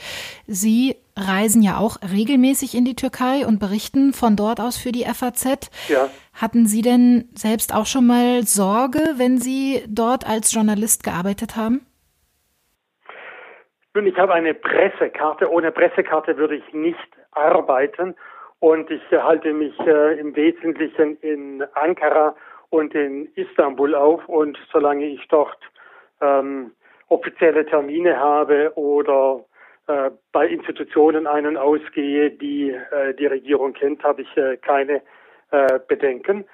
Sie 0.47 0.95
reisen 1.17 1.61
ja 1.61 1.77
auch 1.77 1.97
regelmäßig 2.01 2.75
in 2.75 2.85
die 2.85 2.95
Türkei 2.95 3.45
und 3.45 3.59
berichten 3.59 4.13
von 4.13 4.35
dort 4.35 4.59
aus 4.59 4.77
für 4.77 4.91
die 4.91 5.05
FAZ. 5.05 5.69
Ja. 5.87 6.09
Hatten 6.33 6.65
Sie 6.65 6.81
denn 6.81 7.29
selbst 7.35 7.73
auch 7.73 7.85
schon 7.85 8.07
mal 8.07 8.43
Sorge, 8.43 8.99
wenn 9.17 9.37
Sie 9.37 9.83
dort 9.87 10.27
als 10.27 10.53
Journalist 10.53 11.03
gearbeitet 11.03 11.55
haben? 11.55 11.85
Nun, 13.93 14.07
ich 14.07 14.17
habe 14.17 14.33
eine 14.33 14.55
Pressekarte. 14.55 15.51
Ohne 15.51 15.71
Pressekarte 15.71 16.37
würde 16.37 16.55
ich 16.55 16.73
nicht 16.73 16.97
arbeiten. 17.31 18.15
Und 18.63 18.89
ich 18.89 19.01
halte 19.11 19.51
mich 19.51 19.77
äh, 19.81 20.17
im 20.17 20.33
Wesentlichen 20.37 21.17
in 21.17 21.65
Ankara 21.73 22.33
und 22.69 22.95
in 22.95 23.27
Istanbul 23.35 23.93
auf. 23.93 24.25
Und 24.29 24.57
solange 24.71 25.05
ich 25.05 25.27
dort 25.27 25.59
ähm, 26.21 26.71
offizielle 27.09 27.65
Termine 27.65 28.17
habe 28.17 28.71
oder 28.77 29.43
äh, 29.87 30.11
bei 30.31 30.47
Institutionen 30.47 31.27
ein- 31.27 31.45
und 31.45 31.57
ausgehe, 31.57 32.31
die 32.31 32.69
äh, 32.69 33.13
die 33.13 33.25
Regierung 33.25 33.73
kennt, 33.73 34.01
habe 34.01 34.21
ich 34.21 34.37
äh, 34.37 34.55
keine 34.55 35.01
äh, 35.51 35.79
Bedenken. 35.85 36.45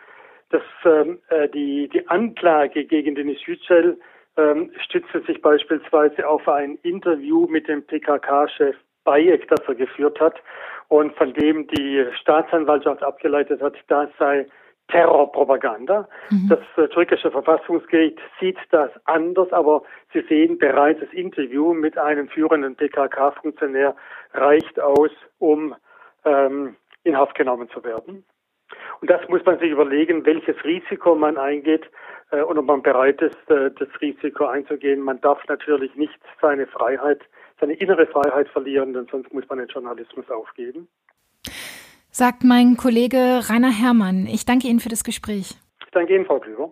Das, 0.50 0.64
ähm, 0.86 1.20
äh, 1.30 1.48
die, 1.50 1.90
die 1.90 2.08
Anklage 2.08 2.86
gegen 2.86 3.14
Denis 3.14 3.46
Yücel 3.46 4.00
ähm, 4.36 4.72
stützte 4.84 5.22
sich 5.28 5.44
beispielsweise 5.44 6.28
auf 6.28 6.48
ein 6.48 6.80
Interview 6.82 7.46
mit 7.46 7.68
dem 7.68 7.84
PKK-Chef 7.84 8.78
Bayek, 9.04 9.48
das 9.48 9.62
er 9.68 9.76
geführt 9.76 10.20
hat 10.20 10.36
und 10.88 11.16
von 11.16 11.34
dem 11.34 11.68
die 11.68 12.06
Staatsanwaltschaft 12.20 13.04
abgeleitet 13.04 13.62
hat, 13.62 13.76
das 13.88 14.10
sei 14.18 14.48
Terrorpropaganda. 14.90 16.08
Mhm. 16.30 16.50
Das 16.50 16.60
äh, 16.84 16.88
türkische 16.90 17.32
Verfassungsgericht 17.32 18.20
sieht 18.40 18.58
das 18.72 18.92
anders, 19.06 19.52
aber 19.54 19.84
Sie 20.14 20.22
sehen 20.28 20.58
bereits 20.58 21.00
das 21.00 21.14
Interview 21.14 21.74
mit 21.74 21.98
einem 21.98 22.28
führenden 22.28 22.76
PKK-Funktionär 22.76 23.96
reicht 24.34 24.80
aus, 24.80 25.12
um 25.38 25.76
ähm, 26.26 26.76
in 27.04 27.18
Haft 27.18 27.36
genommen 27.36 27.70
zu 27.70 27.84
werden. 27.84 28.26
Und 29.02 29.10
das 29.10 29.22
muss 29.30 29.44
man 29.46 29.60
sich 29.60 29.72
überlegen, 29.72 30.26
welches 30.26 30.64
Risiko 30.64 31.16
man 31.16 31.38
eingeht 31.38 31.90
äh, 32.32 32.42
und 32.42 32.58
ob 32.58 32.66
man 32.66 32.82
bereit 32.82 33.22
ist, 33.22 33.50
äh, 33.50 33.72
das 33.72 33.90
Risiko 34.02 34.46
einzugehen. 34.46 35.02
Man 35.02 35.22
darf 35.22 35.40
natürlich 35.48 35.96
nicht 35.96 36.20
seine 36.42 36.68
Freiheit 36.68 37.22
seine 37.60 37.74
innere 37.74 38.08
Freiheit 38.08 38.50
verlieren, 38.50 38.94
denn 38.94 39.08
sonst 39.12 39.34
muss 39.34 39.44
man 39.50 39.60
den 39.60 39.68
Journalismus 39.68 40.30
aufgeben. 40.30 40.88
Sagt 42.12 42.44
mein 42.44 42.76
Kollege 42.78 43.42
Rainer 43.50 43.72
Herrmann. 43.72 44.26
Ich 44.26 44.46
danke 44.46 44.68
Ihnen 44.68 44.80
für 44.80 44.90
das 44.90 45.04
Gespräch. 45.04 45.56
Ich 45.86 45.92
danke 45.92 46.16
Ihnen, 46.16 46.26
Frau 46.26 46.40
Klüver. 46.40 46.72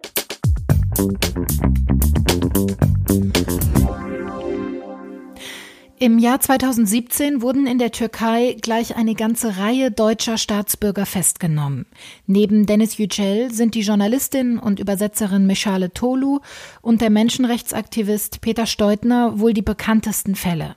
Im 5.99 6.19
Jahr 6.19 6.39
2017 6.39 7.41
wurden 7.41 7.65
in 7.65 7.79
der 7.79 7.91
Türkei 7.91 8.55
gleich 8.61 8.95
eine 8.95 9.15
ganze 9.15 9.57
Reihe 9.57 9.89
deutscher 9.89 10.37
Staatsbürger 10.37 11.07
festgenommen. 11.07 11.87
Neben 12.27 12.67
Dennis 12.67 12.99
Yücel 12.99 13.51
sind 13.51 13.73
die 13.73 13.81
Journalistin 13.81 14.59
und 14.59 14.79
Übersetzerin 14.79 15.47
Michale 15.47 15.91
Tolu 15.91 16.41
und 16.83 17.01
der 17.01 17.09
Menschenrechtsaktivist 17.09 18.41
Peter 18.41 18.67
Steutner 18.67 19.39
wohl 19.39 19.55
die 19.55 19.63
bekanntesten 19.63 20.35
Fälle. 20.35 20.75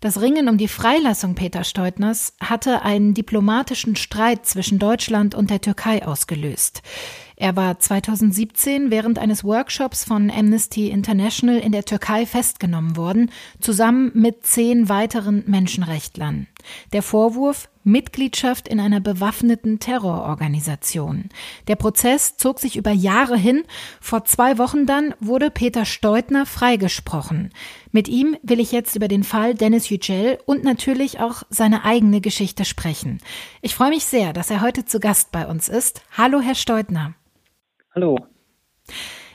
Das 0.00 0.22
Ringen 0.22 0.48
um 0.48 0.56
die 0.56 0.66
Freilassung 0.66 1.34
Peter 1.34 1.62
Steutners 1.62 2.32
hatte 2.42 2.80
einen 2.80 3.12
diplomatischen 3.12 3.96
Streit 3.96 4.46
zwischen 4.46 4.78
Deutschland 4.78 5.34
und 5.34 5.50
der 5.50 5.60
Türkei 5.60 6.06
ausgelöst. 6.06 6.80
Er 7.36 7.54
war 7.54 7.78
2017 7.78 8.90
während 8.90 9.18
eines 9.18 9.44
Workshops 9.44 10.04
von 10.04 10.30
Amnesty 10.30 10.88
International 10.88 11.58
in 11.58 11.72
der 11.72 11.84
Türkei 11.84 12.24
festgenommen 12.24 12.96
worden, 12.96 13.30
zusammen 13.60 14.10
mit 14.14 14.46
zehn 14.46 14.88
weiteren 14.88 15.44
Menschenrechtlern. 15.46 16.46
Der 16.92 17.02
Vorwurf 17.02 17.68
Mitgliedschaft 17.84 18.68
in 18.68 18.80
einer 18.80 19.00
bewaffneten 19.00 19.78
Terrororganisation. 19.78 21.30
Der 21.66 21.76
Prozess 21.76 22.36
zog 22.36 22.58
sich 22.58 22.76
über 22.76 22.90
Jahre 22.92 23.36
hin. 23.36 23.64
Vor 24.00 24.24
zwei 24.24 24.58
Wochen 24.58 24.86
dann 24.86 25.14
wurde 25.20 25.50
Peter 25.50 25.84
Steutner 25.84 26.46
freigesprochen. 26.46 27.50
Mit 27.92 28.08
ihm 28.08 28.36
will 28.42 28.60
ich 28.60 28.72
jetzt 28.72 28.96
über 28.96 29.08
den 29.08 29.24
Fall 29.24 29.54
Dennis 29.54 29.88
Yücel 29.88 30.38
und 30.46 30.62
natürlich 30.62 31.20
auch 31.20 31.42
seine 31.48 31.84
eigene 31.84 32.20
Geschichte 32.20 32.64
sprechen. 32.64 33.18
Ich 33.62 33.74
freue 33.74 33.90
mich 33.90 34.04
sehr, 34.04 34.32
dass 34.32 34.50
er 34.50 34.60
heute 34.60 34.84
zu 34.84 35.00
Gast 35.00 35.32
bei 35.32 35.46
uns 35.46 35.68
ist. 35.68 36.02
Hallo, 36.16 36.40
Herr 36.40 36.54
Steutner. 36.54 37.14
Hallo. 37.94 38.18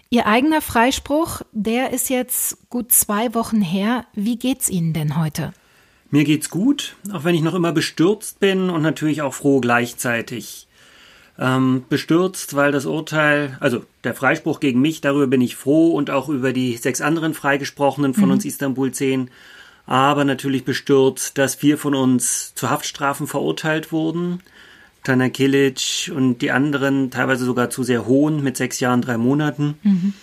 Ihr 0.10 0.28
eigener 0.28 0.62
Freispruch, 0.62 1.42
der 1.52 1.92
ist 1.92 2.10
jetzt 2.10 2.70
gut 2.70 2.92
zwei 2.92 3.34
Wochen 3.34 3.62
her. 3.62 4.06
Wie 4.14 4.38
geht's 4.38 4.70
Ihnen 4.70 4.94
denn 4.94 5.18
heute? 5.18 5.52
Mir 6.16 6.24
geht's 6.24 6.50
gut, 6.50 6.96
auch 7.12 7.26
wenn 7.26 7.36
ich 7.36 7.42
noch 7.42 7.56
immer 7.56 7.74
bestürzt 7.74 8.40
bin 8.40 8.70
und 8.70 8.82
natürlich 8.82 9.22
auch 9.22 9.34
froh 9.34 9.60
gleichzeitig. 9.60 10.66
Ähm, 11.38 11.84
bestürzt, 11.90 12.56
weil 12.56 12.72
das 12.72 12.86
Urteil, 12.86 13.58
also 13.60 13.84
der 14.06 14.14
Freispruch 14.14 14.62
gegen 14.62 14.80
mich, 14.80 15.02
darüber 15.02 15.28
bin 15.28 15.42
ich 15.42 15.58
froh 15.58 15.92
und 15.92 16.10
auch 16.10 16.30
über 16.30 16.54
die 16.54 16.78
sechs 16.78 17.02
anderen 17.02 17.34
Freigesprochenen 17.34 18.14
von 18.14 18.28
mhm. 18.28 18.32
uns 18.32 18.46
Istanbul 18.46 18.94
10. 18.94 19.30
Aber 19.88 20.24
natürlich 20.24 20.64
bestürzt, 20.64 21.38
dass 21.38 21.56
vier 21.56 21.78
von 21.78 21.94
uns 21.94 22.56
zu 22.56 22.70
Haftstrafen 22.70 23.28
verurteilt 23.28 23.92
wurden 23.92 24.42
Tana 25.04 25.28
Kilic 25.28 26.12
und 26.16 26.40
die 26.40 26.52
anderen 26.52 27.12
teilweise 27.12 27.44
sogar 27.44 27.70
zu 27.70 27.84
sehr 27.84 28.06
hohen 28.06 28.42
mit 28.42 28.56
sechs 28.56 28.80
Jahren, 28.80 29.02
drei 29.02 29.18
Monaten. 29.18 29.76
Mhm. 29.84 30.14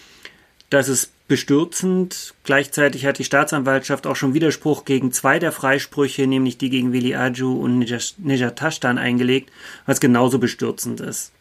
Das 0.71 0.89
ist 0.89 1.13
bestürzend. 1.33 2.35
Gleichzeitig 2.45 3.07
hat 3.07 3.19
die 3.19 3.25
Staatsanwaltschaft 3.25 4.07
auch 4.07 4.17
schon 4.17 4.35
Widerspruch 4.35 4.85
gegen 4.85 5.13
zwei 5.13 5.39
der 5.39 5.51
Freisprüche, 5.51 6.27
nämlich 6.27 6.59
die 6.59 6.69
gegen 6.69 6.93
Veli 6.93 7.15
Aju 7.15 7.55
und 7.55 7.79
Nejat 7.79 8.57
Tashtan 8.57 8.99
eingelegt, 8.99 9.51
was 9.87 9.99
genauso 9.99 10.39
bestürzend 10.39 11.01
ist. 11.01 11.33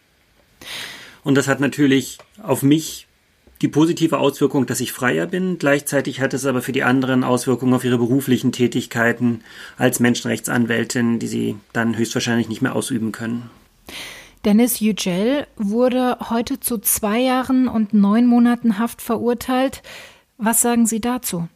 Und 1.26 1.36
das 1.36 1.50
hat 1.50 1.60
natürlich 1.60 2.20
auf 2.42 2.64
mich 2.64 3.08
die 3.62 3.68
positive 3.68 4.20
Auswirkung, 4.20 4.66
dass 4.66 4.80
ich 4.80 4.94
freier 4.94 5.28
bin. 5.28 5.58
Gleichzeitig 5.58 6.22
hat 6.22 6.34
es 6.34 6.46
aber 6.46 6.62
für 6.62 6.72
die 6.72 6.84
anderen 6.84 7.26
Auswirkungen 7.26 7.74
auf 7.74 7.84
ihre 7.84 7.98
beruflichen 7.98 8.54
Tätigkeiten 8.54 9.42
als 9.76 10.00
Menschenrechtsanwältin, 10.00 11.20
die 11.20 11.28
sie 11.28 11.58
dann 11.74 11.98
höchstwahrscheinlich 11.98 12.48
nicht 12.48 12.62
mehr 12.62 12.78
ausüben 12.78 13.12
können. 13.12 13.50
Dennis 14.46 14.80
Yücel 14.80 15.46
wurde 15.56 16.18
heute 16.30 16.60
zu 16.60 16.80
zwei 16.80 17.20
Jahren 17.20 17.68
und 17.68 17.94
neun 17.94 18.26
Monaten 18.26 18.80
Haft 18.80 19.02
verurteilt. 19.02 19.84
Was 20.38 20.62
sagen 20.62 20.88
Sie 20.88 21.00
dazu? 21.00 21.48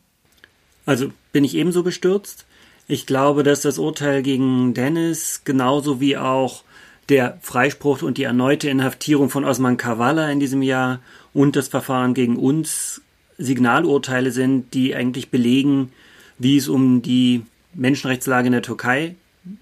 Also 0.85 1.11
bin 1.31 1.43
ich 1.43 1.55
ebenso 1.55 1.81
bestürzt. 1.81 2.45
Ich 2.87 3.07
glaube, 3.07 3.41
dass 3.41 3.61
das 3.61 3.79
Urteil 3.79 4.21
gegen 4.21 4.75
Dennis 4.75 5.41
genauso 5.43 5.99
wie 5.99 6.17
auch 6.17 6.63
der 7.09 7.39
Freispruch 7.41 8.03
und 8.03 8.17
die 8.17 8.23
erneute 8.23 8.69
Inhaftierung 8.69 9.29
von 9.29 9.45
Osman 9.45 9.77
Kavala 9.77 10.29
in 10.29 10.39
diesem 10.39 10.61
Jahr 10.61 10.99
und 11.33 11.55
das 11.55 11.67
Verfahren 11.67 12.13
gegen 12.13 12.37
uns 12.37 13.01
Signalurteile 13.37 14.31
sind, 14.31 14.73
die 14.73 14.95
eigentlich 14.95 15.29
belegen, 15.29 15.91
wie 16.37 16.57
es 16.57 16.67
um 16.67 17.01
die 17.01 17.43
Menschenrechtslage 17.73 18.47
in 18.47 18.53
der 18.53 18.61
Türkei 18.61 19.15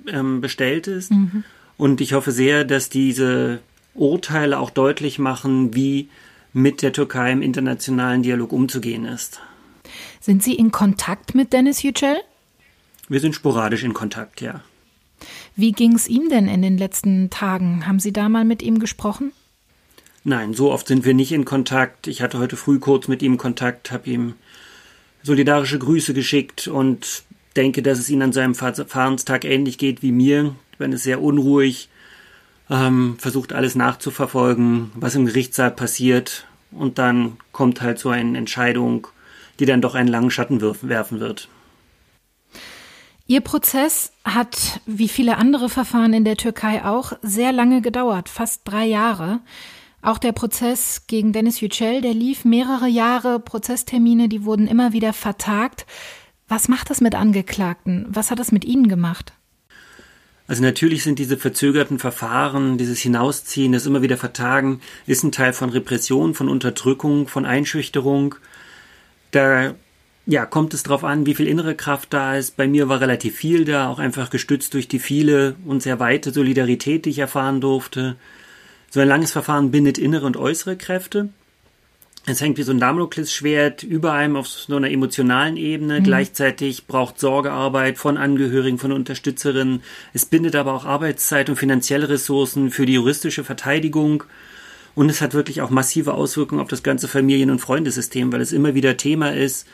ähm, 0.08 0.42
bestellt 0.42 0.88
ist. 0.88 1.12
Mhm. 1.12 1.44
Und 1.78 2.02
ich 2.02 2.14
hoffe 2.14 2.32
sehr, 2.32 2.64
dass 2.64 2.90
diese 2.90 3.60
Urteile 3.94 4.60
auch 4.60 4.70
deutlich 4.70 5.20
machen, 5.20 5.74
wie 5.76 6.10
mit 6.54 6.82
der 6.82 6.94
Türkei 6.94 7.32
im 7.32 7.42
internationalen 7.42 8.24
Dialog 8.24 8.52
umzugehen 8.52 9.06
ist. 9.06 9.42
Sind 10.20 10.44
Sie 10.44 10.54
in 10.54 10.72
Kontakt 10.72 11.36
mit 11.36 11.52
Dennis 11.52 11.84
Yücel? 11.84 12.18
Wir 13.10 13.20
sind 13.20 13.36
sporadisch 13.36 13.84
in 13.84 13.94
Kontakt, 13.94 14.42
ja. 14.42 14.62
Wie 15.56 15.72
ging 15.72 15.94
es 15.94 16.08
ihm 16.08 16.30
denn 16.30 16.48
in 16.48 16.62
den 16.62 16.78
letzten 16.78 17.30
Tagen? 17.30 17.86
Haben 17.88 18.00
Sie 18.00 18.14
da 18.14 18.30
mal 18.30 18.46
mit 18.46 18.62
ihm 18.62 18.80
gesprochen? 18.80 19.32
Nein, 20.24 20.54
so 20.54 20.72
oft 20.72 20.88
sind 20.88 21.06
wir 21.06 21.14
nicht 21.14 21.32
in 21.32 21.44
Kontakt. 21.44 22.08
Ich 22.08 22.22
hatte 22.22 22.40
heute 22.40 22.56
früh 22.56 22.80
kurz 22.80 23.08
mit 23.08 23.22
ihm 23.22 23.38
Kontakt, 23.38 23.92
habe 23.92 24.10
ihm 24.10 24.36
solidarische 25.22 25.80
Grüße 25.80 26.14
geschickt 26.14 26.68
und 26.68 27.24
denke, 27.56 27.82
dass 27.82 28.00
es 28.00 28.10
ihm 28.10 28.22
an 28.22 28.32
seinem 28.32 28.56
Verfahrenstag 28.56 29.44
ähnlich 29.44 29.78
geht 29.78 30.02
wie 30.02 30.12
mir. 30.12 30.56
Wenn 30.78 30.94
es 30.94 31.04
sehr 31.04 31.22
unruhig, 31.22 31.90
ähm, 32.70 33.16
versucht 33.20 33.54
alles 33.54 33.76
nachzuverfolgen, 33.76 34.92
was 34.96 35.16
im 35.16 35.26
Gerichtssaal 35.26 35.72
passiert 35.72 36.48
und 36.72 36.98
dann 36.98 37.38
kommt 37.52 37.82
halt 37.82 38.00
so 38.00 38.10
eine 38.10 38.38
Entscheidung, 38.38 39.08
die 39.60 39.66
dann 39.66 39.82
doch 39.82 39.96
einen 39.96 40.10
langen 40.10 40.32
Schatten 40.32 40.62
werfen 40.62 41.20
wird. 41.20 41.50
Ihr 43.26 43.42
Prozess 43.42 44.12
hat, 44.26 44.82
wie 44.86 45.08
viele 45.08 45.38
andere 45.38 45.70
Verfahren 45.70 46.14
in 46.14 46.26
der 46.26 46.36
Türkei 46.36 46.84
auch, 46.84 47.14
sehr 47.22 47.54
lange 47.54 47.82
gedauert, 47.82 48.28
fast 48.28 48.62
drei 48.66 48.86
Jahre. 48.86 49.40
Auch 50.02 50.18
der 50.18 50.34
Prozess 50.34 51.08
gegen 51.08 51.32
Dennis 51.32 51.62
Yücel, 51.62 52.02
der 52.02 52.14
lief 52.14 52.44
mehrere 52.44 52.88
Jahre, 52.88 53.40
Prozesstermine, 53.40 54.28
die 54.28 54.44
wurden 54.44 54.68
immer 54.68 54.92
wieder 54.92 55.14
vertagt. 55.14 55.86
Was 56.50 56.68
macht 56.68 56.90
das 56.90 57.00
mit 57.00 57.16
Angeklagten? 57.16 58.06
Was 58.10 58.30
hat 58.30 58.40
das 58.40 58.52
mit 58.52 58.66
Ihnen 58.66 58.90
gemacht? 58.90 59.34
Also 60.48 60.62
natürlich 60.62 61.04
sind 61.04 61.20
diese 61.20 61.38
verzögerten 61.38 62.00
Verfahren, 62.00 62.78
dieses 62.78 63.00
Hinausziehen, 63.00 63.72
das 63.72 63.86
immer 63.86 64.02
wieder 64.02 64.18
Vertagen, 64.18 64.82
ist 65.08 65.24
ein 65.24 65.32
Teil 65.32 65.54
von 65.54 65.70
Repression, 65.70 66.34
von 66.34 66.50
Unterdrückung, 66.50 67.28
von 67.28 67.46
Einschüchterung. 67.46 68.36
Da 69.32 69.74
ja, 70.26 70.46
kommt 70.46 70.74
es 70.74 70.84
darauf 70.84 71.04
an, 71.04 71.26
wie 71.26 71.36
viel 71.36 71.48
innere 71.48 71.76
Kraft 71.76 72.14
da 72.14 72.36
ist. 72.36 72.56
Bei 72.56 72.68
mir 72.68 72.88
war 72.90 73.02
relativ 73.02 73.36
viel 73.36 73.66
da, 73.66 73.90
auch 73.90 74.00
einfach 74.00 74.30
gestützt 74.30 74.74
durch 74.74 74.88
die 74.88 75.00
viele 75.00 75.56
und 75.66 75.82
sehr 75.82 76.00
weite 76.00 76.32
Solidarität, 76.32 77.06
die 77.06 77.10
ich 77.10 77.20
erfahren 77.20 77.62
durfte. 77.62 78.16
So 78.90 79.00
ein 79.00 79.08
langes 79.08 79.32
Verfahren 79.32 79.72
bindet 79.72 79.98
innere 79.98 80.26
und 80.26 80.38
äußere 80.38 80.78
Kräfte. 80.78 81.30
Es 82.26 82.40
hängt 82.40 82.58
wie 82.58 82.64
so 82.64 82.72
ein 82.72 82.80
Damoklesschwert 82.80 83.84
über 83.84 84.14
einem 84.14 84.38
auf 84.38 84.48
so 84.48 84.76
einer 84.76 84.90
emotionalen 84.90 85.58
Ebene. 85.58 86.00
Mhm. 86.00 86.04
Gleichzeitig 86.06 86.88
braucht 86.88 87.20
Sorgearbeit 87.20 87.98
von 87.98 88.18
Angehörigen, 88.18 88.80
von 88.80 88.94
Unterstützerinnen. 88.94 89.82
Es 90.14 90.26
bindet 90.26 90.56
aber 90.56 90.74
auch 90.74 90.86
Arbeitszeit 90.86 91.50
und 91.50 91.58
finanzielle 91.58 92.08
Ressourcen 92.08 92.72
für 92.72 92.86
die 92.86 92.94
juristische 92.94 93.44
Verteidigung. 93.44 94.24
Und 94.96 95.10
es 95.10 95.22
hat 95.22 95.34
wirklich 95.34 95.62
auch 95.62 95.70
massive 95.70 96.14
Auswirkungen 96.14 96.62
auf 96.62 96.70
das 96.70 96.84
ganze 96.84 97.10
Familien- 97.10 97.52
und 97.52 97.60
Freundesystem, 97.60 98.32
weil 98.32 98.42
es 98.42 98.54
immer 98.54 98.74
wieder 98.74 98.96
Thema 98.96 99.34
ist, 99.34 99.68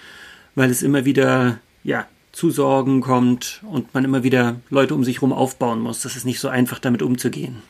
weil 0.55 0.71
es 0.71 0.81
immer 0.81 1.05
wieder, 1.05 1.59
ja, 1.83 2.07
zu 2.31 2.51
Sorgen 2.51 3.01
kommt 3.01 3.61
und 3.69 3.93
man 3.93 4.05
immer 4.05 4.23
wieder 4.23 4.55
Leute 4.69 4.95
um 4.95 5.03
sich 5.03 5.17
herum 5.17 5.33
aufbauen 5.33 5.81
muss. 5.81 6.01
Das 6.01 6.15
ist 6.15 6.25
nicht 6.25 6.39
so 6.39 6.47
einfach, 6.47 6.79
damit 6.79 7.01
umzugehen. 7.01 7.61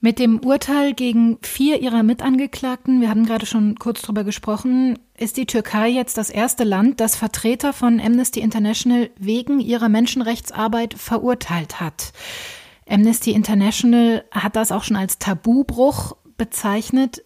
Mit 0.00 0.20
dem 0.20 0.38
Urteil 0.44 0.94
gegen 0.94 1.38
vier 1.42 1.80
ihrer 1.80 2.04
Mitangeklagten, 2.04 3.00
wir 3.00 3.10
haben 3.10 3.26
gerade 3.26 3.46
schon 3.46 3.76
kurz 3.80 4.00
drüber 4.00 4.22
gesprochen, 4.22 4.96
ist 5.16 5.36
die 5.36 5.46
Türkei 5.46 5.88
jetzt 5.88 6.16
das 6.16 6.30
erste 6.30 6.62
Land, 6.62 7.00
das 7.00 7.16
Vertreter 7.16 7.72
von 7.72 7.98
Amnesty 8.00 8.38
International 8.38 9.10
wegen 9.18 9.58
ihrer 9.58 9.88
Menschenrechtsarbeit 9.88 10.94
verurteilt 10.94 11.80
hat. 11.80 12.12
Amnesty 12.88 13.32
International 13.32 14.24
hat 14.30 14.54
das 14.54 14.70
auch 14.70 14.84
schon 14.84 14.96
als 14.96 15.18
Tabubruch 15.18 16.16
bezeichnet. 16.36 17.24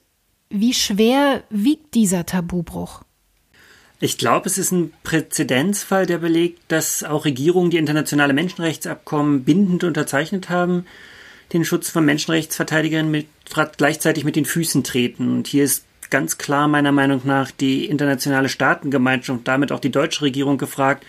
Wie 0.49 0.73
schwer 0.73 1.45
wiegt 1.50 1.95
dieser 1.95 2.25
Tabubruch? 2.25 3.02
Ich 4.00 4.17
glaube, 4.17 4.49
es 4.49 4.57
ist 4.57 4.73
ein 4.73 4.93
Präzedenzfall, 5.05 6.07
der 6.07 6.19
belegt, 6.19 6.61
dass 6.69 7.05
auch 7.05 7.26
Regierungen, 7.26 7.71
die 7.71 7.76
internationale 7.76 8.33
Menschenrechtsabkommen 8.33 9.45
bindend 9.45 9.85
unterzeichnet 9.85 10.49
haben, 10.49 10.87
den 11.52 11.64
Schutz 11.64 11.90
von 11.90 12.04
Menschenrechtsverteidigern 12.04 13.11
mit, 13.11 13.26
gleichzeitig 13.76 14.25
mit 14.25 14.37
den 14.37 14.44
Füßen 14.44 14.85
treten. 14.85 15.32
Und 15.32 15.47
hier 15.47 15.64
ist 15.64 15.85
ganz 16.11 16.38
klar 16.38 16.68
meiner 16.68 16.92
Meinung 16.92 17.23
nach 17.25 17.50
die 17.50 17.87
internationale 17.87 18.49
Staatengemeinschaft 18.49 19.38
und 19.38 19.49
damit 19.49 19.73
auch 19.73 19.80
die 19.80 19.90
deutsche 19.90 20.23
Regierung 20.23 20.59
gefragt, 20.59 21.04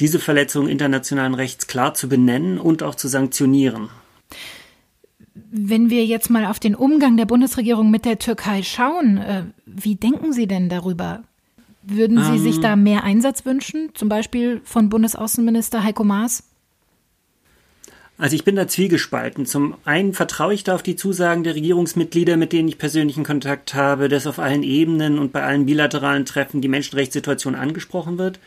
diese 0.00 0.18
Verletzungen 0.18 0.68
internationalen 0.68 1.34
Rechts 1.34 1.66
klar 1.66 1.94
zu 1.94 2.08
benennen 2.08 2.58
und 2.58 2.82
auch 2.82 2.94
zu 2.94 3.08
sanktionieren. 3.08 3.88
Wenn 5.50 5.90
wir 5.90 6.04
jetzt 6.04 6.30
mal 6.30 6.46
auf 6.46 6.58
den 6.58 6.74
Umgang 6.74 7.16
der 7.16 7.24
Bundesregierung 7.24 7.90
mit 7.90 8.04
der 8.04 8.18
Türkei 8.18 8.62
schauen, 8.62 9.18
äh, 9.18 9.44
wie 9.64 9.94
denken 9.94 10.32
Sie 10.32 10.46
denn 10.46 10.68
darüber? 10.68 11.22
Würden 11.82 12.22
Sie 12.22 12.36
ähm, 12.36 12.42
sich 12.42 12.60
da 12.60 12.76
mehr 12.76 13.04
Einsatz 13.04 13.46
wünschen, 13.46 13.90
zum 13.94 14.08
Beispiel 14.08 14.60
von 14.64 14.88
Bundesaußenminister 14.88 15.82
Heiko 15.82 16.04
Maas? 16.04 16.47
Also 18.18 18.34
ich 18.34 18.44
bin 18.44 18.56
da 18.56 18.66
zwiegespalten. 18.66 19.46
Zum 19.46 19.76
einen 19.84 20.12
vertraue 20.12 20.52
ich 20.52 20.64
da 20.64 20.74
auf 20.74 20.82
die 20.82 20.96
Zusagen 20.96 21.44
der 21.44 21.54
Regierungsmitglieder, 21.54 22.36
mit 22.36 22.52
denen 22.52 22.68
ich 22.68 22.76
persönlichen 22.76 23.22
Kontakt 23.22 23.74
habe, 23.74 24.08
dass 24.08 24.26
auf 24.26 24.40
allen 24.40 24.64
Ebenen 24.64 25.20
und 25.20 25.32
bei 25.32 25.44
allen 25.44 25.66
bilateralen 25.66 26.26
Treffen 26.26 26.60
die 26.60 26.68
Menschenrechtssituation 26.68 27.54
angesprochen 27.54 28.18
wird. 28.18 28.40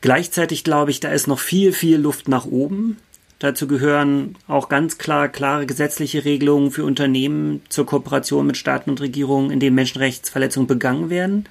Gleichzeitig 0.00 0.64
glaube 0.64 0.90
ich, 0.90 0.98
da 0.98 1.10
ist 1.10 1.28
noch 1.28 1.38
viel, 1.38 1.72
viel 1.72 1.98
Luft 1.98 2.28
nach 2.28 2.44
oben. 2.44 2.98
Dazu 3.38 3.68
gehören 3.68 4.34
auch 4.48 4.68
ganz 4.68 4.98
klar 4.98 5.28
klare 5.28 5.66
gesetzliche 5.66 6.24
Regelungen 6.24 6.72
für 6.72 6.84
Unternehmen 6.84 7.62
zur 7.68 7.86
Kooperation 7.86 8.46
mit 8.46 8.56
Staaten 8.56 8.90
und 8.90 9.00
Regierungen, 9.00 9.52
in 9.52 9.60
denen 9.60 9.76
Menschenrechtsverletzungen 9.76 10.66
begangen 10.66 11.08
werden. 11.08 11.48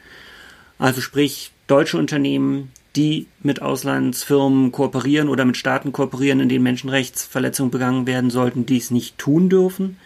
Also 0.79 0.99
sprich, 0.99 1.51
deutsche 1.67 1.97
Unternehmen, 1.97 2.71
die 2.95 3.27
mit 3.41 3.61
Auslandsfirmen 3.61 4.71
kooperieren 4.71 5.29
oder 5.29 5.45
mit 5.45 5.57
Staaten 5.57 5.91
kooperieren, 5.91 6.39
in 6.39 6.49
denen 6.49 6.63
Menschenrechtsverletzungen 6.63 7.71
begangen 7.71 8.07
werden 8.07 8.29
sollten, 8.29 8.65
dies 8.65 8.91
nicht 8.91 9.17
tun 9.17 9.49
dürfen. 9.49 9.97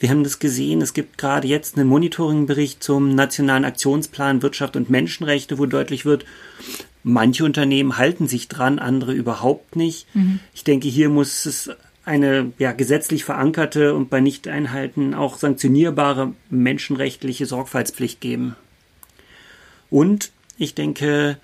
Wir 0.00 0.10
haben 0.10 0.24
das 0.24 0.38
gesehen, 0.38 0.82
es 0.82 0.92
gibt 0.92 1.18
gerade 1.18 1.46
jetzt 1.46 1.76
einen 1.76 1.88
Monitoringbericht 1.88 2.82
zum 2.82 3.14
Nationalen 3.14 3.64
Aktionsplan 3.64 4.42
Wirtschaft 4.42 4.76
und 4.76 4.90
Menschenrechte, 4.90 5.58
wo 5.58 5.66
deutlich 5.66 6.04
wird, 6.04 6.24
manche 7.04 7.44
Unternehmen 7.44 7.96
halten 7.96 8.26
sich 8.26 8.48
dran, 8.48 8.78
andere 8.78 9.12
überhaupt 9.12 9.76
nicht. 9.76 10.06
Mhm. 10.14 10.40
Ich 10.52 10.64
denke, 10.64 10.88
hier 10.88 11.08
muss 11.08 11.46
es 11.46 11.70
eine 12.04 12.52
ja, 12.58 12.72
gesetzlich 12.72 13.24
verankerte 13.24 13.94
und 13.94 14.10
bei 14.10 14.20
Nichteinhalten 14.20 15.14
auch 15.14 15.38
sanktionierbare 15.38 16.34
menschenrechtliche 16.50 17.46
Sorgfaltspflicht 17.46 18.20
geben. 18.20 18.56
Und 19.90 20.32
ich 20.58 20.74
denke, 20.74 21.38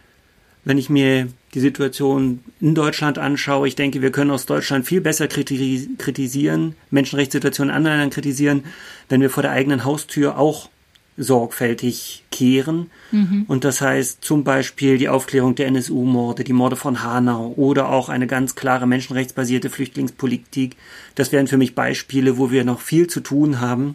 wenn 0.65 0.79
ich 0.79 0.91
mir 0.91 1.29
die 1.55 1.61
Situation 1.61 2.41
in 2.61 2.75
Deutschland 2.75 3.19
anschaue, 3.19 3.67
ich 3.67 3.77
denke, 3.77 4.03
wir 4.03 4.13
können 4.13 4.31
aus 4.31 4.47
Deutschland 4.47 4.87
viel 4.87 5.01
besser 5.01 5.27
kritisieren, 5.27 6.75
Menschenrechtssituationen 6.91 7.71
in 7.71 7.77
anderen 7.77 7.97
Ländern 7.97 8.15
kritisieren, 8.15 8.65
wenn 9.09 9.21
wir 9.21 9.31
vor 9.31 9.43
der 9.43 9.53
eigenen 9.53 9.85
Haustür 9.85 10.39
auch 10.39 10.69
sorgfältig 11.17 12.25
kehren. 12.31 12.91
Mhm. 13.11 13.45
Und 13.47 13.65
das 13.65 13.81
heißt 13.81 14.25
zum 14.25 14.45
Beispiel 14.45 14.97
die 14.97 15.09
Aufklärung 15.09 15.55
der 15.55 15.67
NSU-Morde, 15.67 16.45
die 16.45 16.53
Morde 16.53 16.77
von 16.77 17.03
Hanau 17.03 17.53
oder 17.57 17.91
auch 17.91 18.09
eine 18.09 18.27
ganz 18.27 18.55
klare 18.55 18.87
menschenrechtsbasierte 18.87 19.71
Flüchtlingspolitik. 19.71 20.77
Das 21.15 21.33
wären 21.33 21.47
für 21.47 21.59
mich 21.59 21.75
Beispiele, 21.75 22.39
wo 22.39 22.51
wir 22.51 22.65
noch 22.65 22.81
viel 22.81 23.07
zu 23.07 23.21
tun 23.21 23.61
haben, 23.61 23.95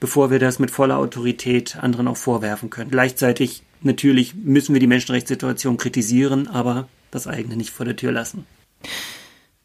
bevor 0.00 0.30
wir 0.30 0.38
das 0.38 0.58
mit 0.58 0.70
voller 0.70 0.98
Autorität 0.98 1.76
anderen 1.76 2.08
auch 2.08 2.16
vorwerfen 2.16 2.70
können. 2.70 2.90
Gleichzeitig 2.90 3.62
Natürlich 3.84 4.34
müssen 4.34 4.72
wir 4.72 4.80
die 4.80 4.86
Menschenrechtssituation 4.86 5.76
kritisieren, 5.76 6.48
aber 6.48 6.88
das 7.10 7.26
eigene 7.26 7.56
nicht 7.56 7.70
vor 7.70 7.86
der 7.86 7.96
Tür 7.96 8.12
lassen. 8.12 8.46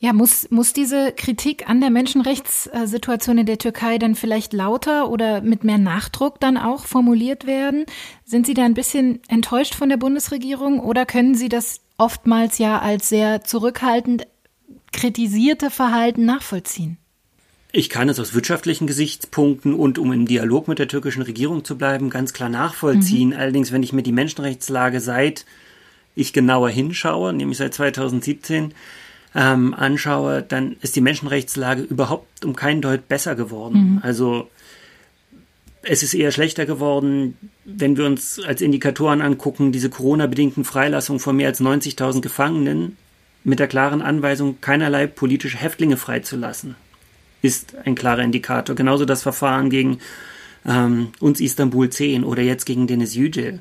Ja, 0.02 0.14
muss, 0.14 0.50
muss 0.50 0.72
diese 0.72 1.12
Kritik 1.12 1.68
an 1.70 1.82
der 1.82 1.90
Menschenrechtssituation 1.90 3.38
in 3.38 3.46
der 3.46 3.58
Türkei 3.58 3.98
dann 3.98 4.16
vielleicht 4.16 4.54
lauter 4.54 5.10
oder 5.10 5.42
mit 5.42 5.64
mehr 5.64 5.78
Nachdruck 5.78 6.40
dann 6.40 6.58
auch 6.58 6.86
formuliert 6.86 7.46
werden? 7.46 7.86
Sind 8.24 8.46
Sie 8.46 8.54
da 8.54 8.64
ein 8.64 8.76
bisschen 8.76 9.20
enttäuscht 9.28 9.76
von 9.76 9.90
der 9.90 9.98
Bundesregierung 9.98 10.80
oder 10.80 11.06
können 11.06 11.36
Sie 11.36 11.50
das 11.50 11.82
oftmals 11.98 12.60
ja 12.60 12.80
als 12.80 13.10
sehr 13.10 13.44
zurückhaltend 13.44 14.28
kritisierte 14.94 15.70
Verhalten 15.70 16.24
nachvollziehen? 16.24 16.98
Ich 17.72 17.90
kann 17.90 18.10
es 18.10 18.20
aus 18.20 18.34
wirtschaftlichen 18.34 18.88
Gesichtspunkten 18.88 19.76
und 19.76 20.00
um 20.00 20.12
im 20.12 20.26
Dialog 20.26 20.68
mit 20.68 20.80
der 20.80 20.88
türkischen 20.88 21.22
Regierung 21.22 21.64
zu 21.64 21.78
bleiben, 21.78 22.10
ganz 22.10 22.34
klar 22.34 22.50
nachvollziehen. 22.50 23.30
Mhm. 23.30 23.36
Allerdings, 23.36 23.72
wenn 23.72 23.84
ich 23.84 23.94
mir 23.94 24.02
die 24.02 24.12
Menschenrechtslage 24.12 25.00
seit 25.00 25.46
ich 26.16 26.34
genauer 26.34 26.70
hinschaue, 26.70 27.32
nämlich 27.32 27.60
seit 27.60 27.76
2017, 27.76 28.74
ähm, 29.36 29.76
anschaue, 29.76 30.42
dann 30.42 30.78
ist 30.82 30.96
die 30.96 31.02
Menschenrechtslage 31.02 31.84
überhaupt 31.84 32.44
um 32.44 32.56
keinen 32.56 32.82
Deut 32.82 33.08
besser 33.08 33.36
geworden. 33.36 33.94
Mhm. 33.94 34.00
Also 34.02 34.50
es 35.84 36.02
ist 36.02 36.16
eher 36.16 36.32
schlechter 36.32 36.66
geworden, 36.66 37.38
wenn 37.66 37.96
wir 37.96 38.06
uns 38.06 38.40
als 38.44 38.62
Indikatoren 38.62 39.22
angucken, 39.22 39.72
diese 39.72 39.92
Corona-bedingten 39.92 40.66
Freilassungen 40.66 41.20
von 41.20 41.36
mehr 41.36 41.50
als 41.50 41.62
90.000 41.62 42.22
Gefangenen 42.22 42.98
mit 43.44 43.60
der 43.60 43.68
klaren 43.68 44.02
Anweisung, 44.02 44.60
keinerlei 44.60 45.06
politische 45.06 45.58
Häftlinge 45.58 45.98
freizulassen 45.98 46.76
ist 47.42 47.76
ein 47.86 47.96
klarer 47.96 48.24
Indikator. 48.24 48.76
Genauso 48.76 49.06
das 49.06 49.24
Verfahren 49.24 49.70
gegen 49.70 50.00
ähm, 50.66 51.10
uns 51.20 51.40
Istanbul 51.40 51.90
10 51.90 52.24
oder 52.24 52.42
jetzt 52.42 52.66
gegen 52.66 52.88
Deniz 52.88 53.16
Yücel. 53.16 53.60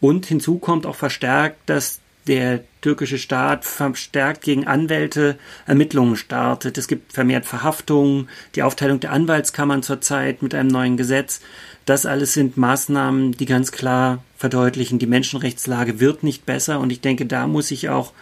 Und 0.00 0.26
hinzu 0.26 0.58
kommt 0.58 0.86
auch 0.86 0.96
verstärkt, 0.96 1.58
dass 1.66 2.00
der 2.26 2.62
türkische 2.80 3.18
Staat 3.18 3.64
verstärkt 3.64 4.42
gegen 4.42 4.66
Anwälte 4.66 5.38
Ermittlungen 5.66 6.16
startet. 6.16 6.78
Es 6.78 6.86
gibt 6.86 7.12
vermehrt 7.12 7.46
Verhaftungen, 7.46 8.28
die 8.54 8.62
Aufteilung 8.62 9.00
der 9.00 9.12
Anwaltskammern 9.12 9.82
zurzeit 9.82 10.42
mit 10.42 10.54
einem 10.54 10.68
neuen 10.68 10.96
Gesetz. 10.96 11.40
Das 11.84 12.06
alles 12.06 12.32
sind 12.32 12.56
Maßnahmen, 12.56 13.32
die 13.32 13.46
ganz 13.46 13.72
klar 13.72 14.22
verdeutlichen, 14.36 14.98
die 14.98 15.06
Menschenrechtslage 15.06 15.98
wird 15.98 16.22
nicht 16.22 16.46
besser. 16.46 16.78
Und 16.78 16.90
ich 16.90 17.00
denke, 17.00 17.26
da 17.26 17.46
muss 17.46 17.68
sich 17.68 17.88
auch 17.88 18.12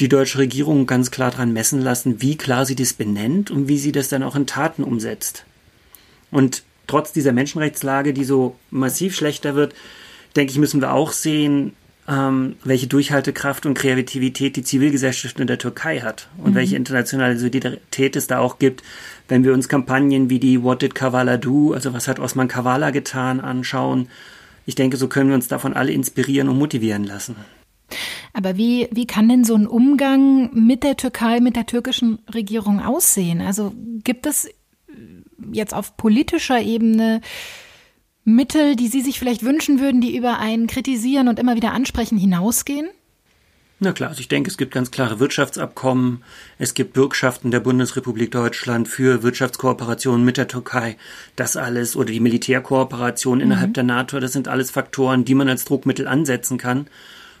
die 0.00 0.08
deutsche 0.08 0.38
Regierung 0.38 0.86
ganz 0.86 1.10
klar 1.10 1.30
dran 1.30 1.52
messen 1.52 1.80
lassen, 1.80 2.22
wie 2.22 2.36
klar 2.36 2.64
sie 2.64 2.76
das 2.76 2.92
benennt 2.92 3.50
und 3.50 3.68
wie 3.68 3.78
sie 3.78 3.92
das 3.92 4.08
dann 4.08 4.22
auch 4.22 4.36
in 4.36 4.46
Taten 4.46 4.84
umsetzt. 4.84 5.44
Und 6.30 6.62
trotz 6.86 7.12
dieser 7.12 7.32
Menschenrechtslage, 7.32 8.12
die 8.12 8.24
so 8.24 8.56
massiv 8.70 9.16
schlechter 9.16 9.54
wird, 9.54 9.74
denke 10.36 10.52
ich, 10.52 10.58
müssen 10.58 10.80
wir 10.80 10.92
auch 10.92 11.12
sehen, 11.12 11.72
ähm, 12.08 12.56
welche 12.64 12.86
Durchhaltekraft 12.86 13.66
und 13.66 13.74
Kreativität 13.74 14.56
die 14.56 14.62
Zivilgesellschaft 14.62 15.40
in 15.40 15.46
der 15.46 15.58
Türkei 15.58 16.00
hat 16.00 16.28
und 16.38 16.52
mhm. 16.52 16.54
welche 16.54 16.76
internationale 16.76 17.38
Solidarität 17.38 18.16
es 18.16 18.26
da 18.26 18.38
auch 18.38 18.58
gibt, 18.58 18.82
wenn 19.28 19.44
wir 19.44 19.52
uns 19.52 19.68
Kampagnen 19.68 20.30
wie 20.30 20.38
die 20.38 20.62
What 20.62 20.80
did 20.80 20.94
Kavala 20.94 21.36
do, 21.36 21.72
also 21.72 21.92
was 21.92 22.08
hat 22.08 22.18
Osman 22.18 22.48
Kavala 22.48 22.90
getan, 22.90 23.40
anschauen. 23.40 24.08
Ich 24.64 24.74
denke, 24.74 24.96
so 24.96 25.08
können 25.08 25.28
wir 25.30 25.34
uns 25.34 25.48
davon 25.48 25.74
alle 25.74 25.92
inspirieren 25.92 26.48
und 26.48 26.58
motivieren 26.58 27.04
lassen. 27.04 27.36
Aber 28.32 28.56
wie, 28.56 28.88
wie 28.92 29.06
kann 29.06 29.28
denn 29.28 29.44
so 29.44 29.54
ein 29.54 29.66
Umgang 29.66 30.50
mit 30.54 30.82
der 30.82 30.96
Türkei, 30.96 31.40
mit 31.40 31.56
der 31.56 31.66
türkischen 31.66 32.18
Regierung 32.32 32.80
aussehen? 32.80 33.40
Also 33.40 33.72
gibt 34.04 34.26
es 34.26 34.48
jetzt 35.52 35.74
auf 35.74 35.96
politischer 35.96 36.60
Ebene 36.60 37.20
Mittel, 38.24 38.76
die 38.76 38.88
Sie 38.88 39.00
sich 39.00 39.18
vielleicht 39.18 39.42
wünschen 39.42 39.80
würden, 39.80 40.00
die 40.00 40.16
über 40.16 40.38
ein 40.38 40.66
Kritisieren 40.66 41.28
und 41.28 41.38
immer 41.38 41.56
wieder 41.56 41.72
ansprechen 41.72 42.18
hinausgehen? 42.18 42.88
Na 43.80 43.92
klar, 43.92 44.10
also 44.10 44.20
ich 44.20 44.28
denke, 44.28 44.50
es 44.50 44.58
gibt 44.58 44.74
ganz 44.74 44.90
klare 44.90 45.20
Wirtschaftsabkommen, 45.20 46.24
es 46.58 46.74
gibt 46.74 46.94
Bürgschaften 46.94 47.52
der 47.52 47.60
Bundesrepublik 47.60 48.32
Deutschland 48.32 48.88
für 48.88 49.22
Wirtschaftskooperationen 49.22 50.24
mit 50.24 50.36
der 50.36 50.48
Türkei. 50.48 50.96
Das 51.36 51.56
alles 51.56 51.94
oder 51.94 52.10
die 52.10 52.18
Militärkooperation 52.18 53.40
innerhalb 53.40 53.68
mhm. 53.68 53.74
der 53.74 53.84
NATO, 53.84 54.18
das 54.18 54.32
sind 54.32 54.48
alles 54.48 54.72
Faktoren, 54.72 55.24
die 55.24 55.36
man 55.36 55.48
als 55.48 55.64
Druckmittel 55.64 56.08
ansetzen 56.08 56.58
kann. 56.58 56.88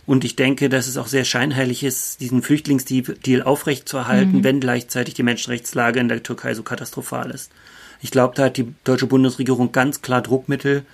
Und 0.08 0.24
ich 0.24 0.36
denke, 0.36 0.70
dass 0.70 0.86
es 0.86 0.96
auch 0.96 1.06
sehr 1.06 1.26
scheinheilig 1.26 1.84
ist, 1.84 2.22
diesen 2.22 2.40
Flüchtlingsdeal 2.40 3.42
aufrechtzuerhalten, 3.42 4.38
mhm. 4.38 4.42
wenn 4.42 4.58
gleichzeitig 4.58 5.12
die 5.12 5.22
Menschenrechtslage 5.22 6.00
in 6.00 6.08
der 6.08 6.22
Türkei 6.22 6.54
so 6.54 6.62
katastrophal 6.62 7.30
ist. 7.30 7.52
Ich 8.00 8.10
glaube, 8.10 8.34
da 8.34 8.44
hat 8.44 8.56
die 8.56 8.72
deutsche 8.84 9.06
Bundesregierung 9.06 9.70
ganz 9.70 10.00
klar 10.00 10.22
Druckmittel, 10.22 10.86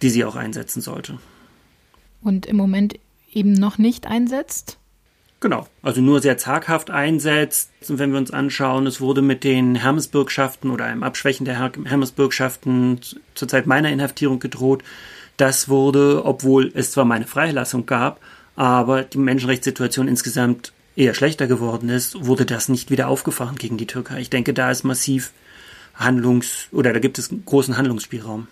die 0.00 0.08
sie 0.08 0.24
auch 0.24 0.36
einsetzen 0.36 0.80
sollte. 0.80 1.18
Und 2.22 2.46
im 2.46 2.56
Moment 2.56 2.94
eben 3.30 3.52
noch 3.52 3.76
nicht 3.76 4.06
einsetzt? 4.06 4.78
Genau, 5.40 5.66
also 5.82 6.00
nur 6.00 6.22
sehr 6.22 6.38
zaghaft 6.38 6.88
einsetzt. 6.88 7.72
Und 7.90 7.98
wenn 7.98 8.12
wir 8.12 8.18
uns 8.18 8.30
anschauen, 8.30 8.86
es 8.86 9.02
wurde 9.02 9.20
mit 9.20 9.44
den 9.44 9.74
Hermesbürgschaften 9.74 10.70
oder 10.70 10.86
einem 10.86 11.02
Abschwächen 11.02 11.44
der 11.44 11.58
Hermesbürgschaften 11.58 13.00
zur 13.34 13.48
Zeit 13.48 13.66
meiner 13.66 13.90
Inhaftierung 13.90 14.38
gedroht. 14.38 14.82
Das 15.36 15.68
wurde, 15.68 16.24
obwohl 16.24 16.72
es 16.74 16.92
zwar 16.92 17.04
meine 17.04 17.26
Freilassung 17.26 17.84
gab, 17.84 18.18
aber 18.56 19.02
die 19.02 19.18
Menschenrechtssituation 19.18 20.08
insgesamt 20.08 20.72
eher 20.96 21.14
schlechter 21.14 21.46
geworden 21.46 21.88
ist, 21.88 22.26
wurde 22.26 22.44
das 22.44 22.68
nicht 22.68 22.90
wieder 22.90 23.08
aufgefahren 23.08 23.56
gegen 23.56 23.78
die 23.78 23.86
Türkei. 23.86 24.20
Ich 24.20 24.30
denke, 24.30 24.52
da 24.52 24.70
ist 24.70 24.84
massiv 24.84 25.32
Handlungs- 25.94 26.68
oder 26.72 26.92
da 26.92 26.98
gibt 26.98 27.18
es 27.18 27.30
großen 27.44 27.76
Handlungsspielraum. 27.76 28.46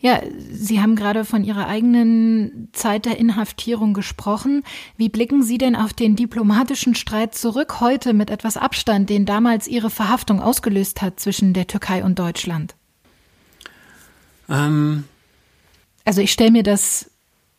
Ja, 0.00 0.20
Sie 0.50 0.80
haben 0.80 0.96
gerade 0.96 1.24
von 1.24 1.44
Ihrer 1.44 1.68
eigenen 1.68 2.68
Zeit 2.72 3.04
der 3.04 3.18
Inhaftierung 3.18 3.94
gesprochen. 3.94 4.64
Wie 4.96 5.08
blicken 5.08 5.42
Sie 5.42 5.58
denn 5.58 5.76
auf 5.76 5.92
den 5.92 6.16
diplomatischen 6.16 6.94
Streit 6.94 7.34
zurück 7.34 7.80
heute 7.80 8.12
mit 8.12 8.28
etwas 8.28 8.56
Abstand, 8.56 9.08
den 9.10 9.26
damals 9.26 9.68
Ihre 9.68 9.90
Verhaftung 9.90 10.40
ausgelöst 10.40 11.02
hat 11.02 11.20
zwischen 11.20 11.52
der 11.52 11.66
Türkei 11.68 12.02
und 12.02 12.18
Deutschland? 12.18 12.74
Ähm. 14.48 15.04
Also 16.04 16.20
ich 16.20 16.32
stelle 16.32 16.50
mir 16.50 16.64
das 16.64 17.11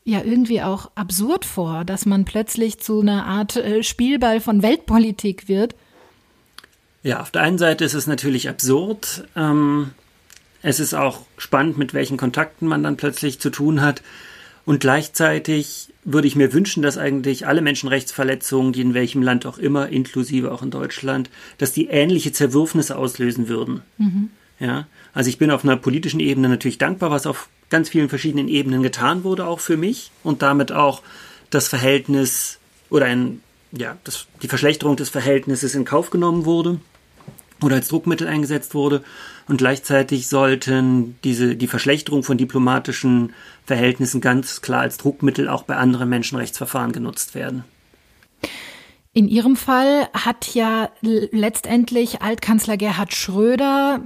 ja 0.05 0.21
irgendwie 0.23 0.61
auch 0.61 0.91
absurd 0.95 1.45
vor, 1.45 1.85
dass 1.85 2.05
man 2.05 2.25
plötzlich 2.25 2.79
zu 2.79 3.01
einer 3.01 3.25
Art 3.25 3.55
äh, 3.55 3.83
Spielball 3.83 4.41
von 4.41 4.61
Weltpolitik 4.61 5.47
wird. 5.47 5.75
Ja, 7.03 7.21
auf 7.21 7.31
der 7.31 7.41
einen 7.41 7.57
Seite 7.57 7.83
ist 7.83 7.93
es 7.93 8.07
natürlich 8.07 8.49
absurd. 8.49 9.25
Ähm, 9.35 9.91
es 10.61 10.79
ist 10.79 10.93
auch 10.93 11.21
spannend, 11.37 11.77
mit 11.77 11.93
welchen 11.93 12.17
Kontakten 12.17 12.67
man 12.67 12.83
dann 12.83 12.97
plötzlich 12.97 13.39
zu 13.39 13.49
tun 13.49 13.81
hat. 13.81 14.01
Und 14.65 14.79
gleichzeitig 14.79 15.89
würde 16.05 16.27
ich 16.27 16.37
mir 16.37 16.53
wünschen, 16.53 16.81
dass 16.81 16.97
eigentlich 16.97 17.47
alle 17.47 17.61
Menschenrechtsverletzungen, 17.61 18.71
die 18.71 18.81
in 18.81 18.93
welchem 18.93 19.21
Land 19.21 19.45
auch 19.45 19.57
immer, 19.57 19.89
inklusive 19.89 20.51
auch 20.51 20.61
in 20.61 20.71
Deutschland, 20.71 21.29
dass 21.57 21.73
die 21.73 21.87
ähnliche 21.87 22.31
Zerwürfnisse 22.31 22.97
auslösen 22.97 23.49
würden. 23.49 23.81
Mhm. 23.97 24.29
Ja, 24.63 24.88
also 25.13 25.30
ich 25.30 25.38
bin 25.38 25.52
auf 25.52 25.65
einer 25.65 25.76
politischen 25.76 26.21
Ebene 26.21 26.47
natürlich 26.47 26.78
dankbar, 26.78 27.12
was 27.12 27.28
auf 27.28 27.49
ganz 27.69 27.89
vielen 27.89 28.08
verschiedenen 28.08 28.47
Ebenen 28.47 28.82
getan 28.82 29.26
wurde, 29.26 29.45
auch 29.45 29.60
für 29.60 29.76
mich 29.76 30.10
und 30.23 30.41
damit 30.41 30.71
auch 30.71 31.02
das 31.49 31.67
Verhältnis 31.67 32.60
oder 32.89 33.08
ein, 33.08 33.41
ja, 33.73 33.97
das, 34.06 34.26
die 34.41 34.47
Verschlechterung 34.47 34.95
des 34.95 35.10
Verhältnisses 35.10 35.76
in 35.76 35.84
Kauf 35.84 36.12
genommen 36.12 36.45
wurde 36.45 36.80
oder 37.62 37.76
als 37.76 37.89
Druckmittel 37.89 38.26
eingesetzt 38.26 38.73
wurde. 38.73 39.04
Und 39.49 39.58
gleichzeitig 39.58 40.30
sollten 40.30 41.17
diese, 41.26 41.58
die 41.58 41.67
Verschlechterung 41.67 42.23
von 42.23 42.38
diplomatischen 42.38 43.34
Verhältnissen 43.65 44.21
ganz 44.21 44.62
klar 44.62 44.80
als 44.80 44.97
Druckmittel 44.97 45.49
auch 45.49 45.63
bei 45.63 45.76
anderen 45.76 46.08
Menschenrechtsverfahren 46.08 46.93
genutzt 46.93 47.36
werden. 47.36 47.65
In 49.12 49.28
Ihrem 49.28 49.58
Fall 49.58 50.08
hat 50.13 50.56
ja 50.56 50.89
letztendlich 51.02 52.21
Altkanzler 52.21 52.78
Gerhard 52.78 53.13
Schröder 53.13 53.99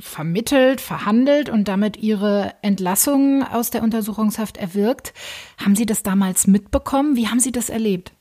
vermittelt, 0.00 0.80
verhandelt 0.80 1.48
und 1.48 1.68
damit 1.68 1.96
Ihre 1.96 2.54
Entlassung 2.62 3.42
aus 3.42 3.70
der 3.70 3.82
Untersuchungshaft 3.82 4.56
erwirkt. 4.56 5.12
Haben 5.56 5.76
Sie 5.76 5.86
das 5.86 6.02
damals 6.02 6.46
mitbekommen? 6.46 7.16
Wie 7.16 7.28
haben 7.28 7.40
Sie 7.40 7.52
das 7.52 7.68
erlebt? 7.68 8.12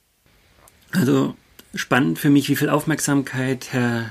Also 0.91 1.35
spannend 1.75 2.19
für 2.19 2.29
mich, 2.29 2.49
wie 2.49 2.55
viel 2.55 2.69
Aufmerksamkeit 2.69 3.67
Herr 3.71 4.05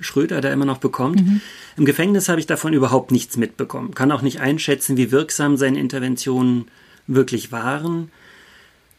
Schröder 0.00 0.40
da 0.40 0.52
immer 0.52 0.64
noch 0.64 0.78
bekommt. 0.78 1.24
Mhm. 1.24 1.40
Im 1.76 1.84
Gefängnis 1.84 2.28
habe 2.28 2.40
ich 2.40 2.46
davon 2.46 2.72
überhaupt 2.72 3.10
nichts 3.10 3.36
mitbekommen. 3.36 3.94
Kann 3.94 4.12
auch 4.12 4.22
nicht 4.22 4.40
einschätzen, 4.40 4.96
wie 4.96 5.12
wirksam 5.12 5.56
seine 5.56 5.78
Interventionen 5.78 6.66
wirklich 7.06 7.52
waren. 7.52 8.10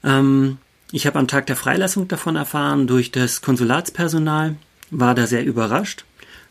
Ähm, 0.04 0.58
ich 0.92 1.08
habe 1.08 1.20
am 1.20 1.28
Tag 1.28 1.48
der 1.48 1.56
Freilassung 1.56 2.08
davon 2.08 2.36
erfahren 2.36 2.86
durch 2.86 3.12
das 3.12 3.42
Konsulatspersonal, 3.42 4.56
war 4.92 5.16
da 5.16 5.26
sehr 5.26 5.46
überrascht. 5.46 6.06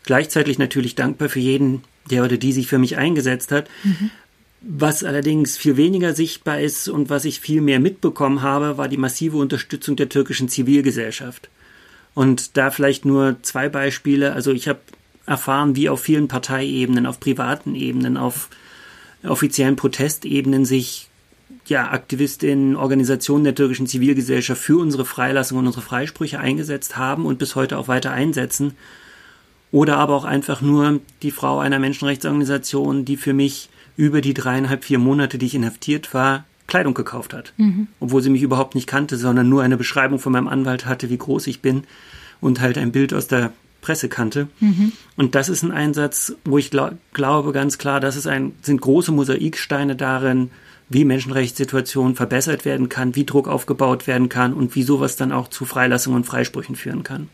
Gleichzeitig 0.04 0.58
natürlich 0.58 0.94
dankbar 0.94 1.28
für 1.28 1.40
jeden, 1.40 1.82
der 2.10 2.24
oder 2.24 2.36
die 2.36 2.52
sich 2.52 2.66
für 2.66 2.78
mich 2.78 2.96
eingesetzt 2.96 3.52
hat. 3.52 3.68
Mhm. 3.84 4.10
Was 4.62 5.04
allerdings 5.04 5.56
viel 5.56 5.76
weniger 5.76 6.14
sichtbar 6.14 6.60
ist 6.60 6.88
und 6.88 7.08
was 7.08 7.24
ich 7.24 7.40
viel 7.40 7.62
mehr 7.62 7.80
mitbekommen 7.80 8.42
habe, 8.42 8.76
war 8.76 8.88
die 8.88 8.98
massive 8.98 9.38
Unterstützung 9.38 9.96
der 9.96 10.10
türkischen 10.10 10.48
Zivilgesellschaft. 10.48 11.48
Und 12.14 12.56
da 12.56 12.70
vielleicht 12.70 13.04
nur 13.04 13.36
zwei 13.42 13.68
Beispiele. 13.68 14.32
Also 14.32 14.52
ich 14.52 14.68
habe 14.68 14.80
erfahren, 15.26 15.76
wie 15.76 15.88
auf 15.88 16.02
vielen 16.02 16.28
Parteiebenen, 16.28 17.06
auf 17.06 17.20
privaten 17.20 17.74
Ebenen, 17.74 18.16
auf 18.16 18.50
offiziellen 19.22 19.76
Protestebenen 19.76 20.64
sich 20.64 21.08
ja, 21.66 21.90
Aktivistinnen, 21.90 22.76
Organisationen 22.76 23.44
der 23.44 23.54
türkischen 23.54 23.86
Zivilgesellschaft 23.86 24.60
für 24.60 24.78
unsere 24.78 25.04
Freilassung 25.04 25.58
und 25.58 25.66
unsere 25.66 25.84
Freisprüche 25.84 26.38
eingesetzt 26.38 26.96
haben 26.96 27.26
und 27.26 27.38
bis 27.38 27.54
heute 27.54 27.78
auch 27.78 27.88
weiter 27.88 28.12
einsetzen. 28.12 28.74
Oder 29.72 29.98
aber 29.98 30.16
auch 30.16 30.24
einfach 30.24 30.60
nur 30.60 31.00
die 31.22 31.30
Frau 31.30 31.60
einer 31.60 31.78
Menschenrechtsorganisation, 31.78 33.04
die 33.04 33.16
für 33.16 33.32
mich 33.32 33.70
über 33.96 34.20
die 34.20 34.34
dreieinhalb, 34.34 34.84
vier 34.84 34.98
Monate, 34.98 35.38
die 35.38 35.46
ich 35.46 35.54
inhaftiert 35.54 36.12
war, 36.14 36.44
Kleidung 36.66 36.94
gekauft 36.94 37.34
hat. 37.34 37.52
Mhm. 37.56 37.88
Obwohl 38.00 38.22
sie 38.22 38.30
mich 38.30 38.42
überhaupt 38.42 38.74
nicht 38.74 38.86
kannte, 38.86 39.16
sondern 39.16 39.48
nur 39.48 39.62
eine 39.62 39.76
Beschreibung 39.76 40.18
von 40.18 40.32
meinem 40.32 40.48
Anwalt 40.48 40.86
hatte, 40.86 41.10
wie 41.10 41.18
groß 41.18 41.46
ich 41.48 41.60
bin 41.60 41.84
und 42.40 42.60
halt 42.60 42.78
ein 42.78 42.92
Bild 42.92 43.12
aus 43.12 43.26
der 43.26 43.52
Presse 43.80 44.08
kannte. 44.08 44.48
Mhm. 44.60 44.92
Und 45.16 45.34
das 45.34 45.48
ist 45.48 45.62
ein 45.62 45.72
Einsatz, 45.72 46.34
wo 46.44 46.58
ich 46.58 46.70
glaub, 46.70 46.94
glaube 47.12 47.52
ganz 47.52 47.78
klar, 47.78 48.00
das 48.00 48.16
ist 48.16 48.26
ein, 48.26 48.52
sind 48.62 48.80
große 48.80 49.12
Mosaiksteine 49.12 49.96
darin, 49.96 50.50
wie 50.88 51.04
Menschenrechtssituation 51.04 52.16
verbessert 52.16 52.64
werden 52.64 52.88
kann, 52.88 53.14
wie 53.14 53.24
Druck 53.24 53.48
aufgebaut 53.48 54.06
werden 54.06 54.28
kann 54.28 54.52
und 54.52 54.74
wie 54.74 54.82
sowas 54.82 55.16
dann 55.16 55.32
auch 55.32 55.48
zu 55.48 55.64
Freilassungen 55.64 56.18
und 56.18 56.24
Freisprüchen 56.24 56.74
führen 56.76 57.04
kann. 57.04 57.28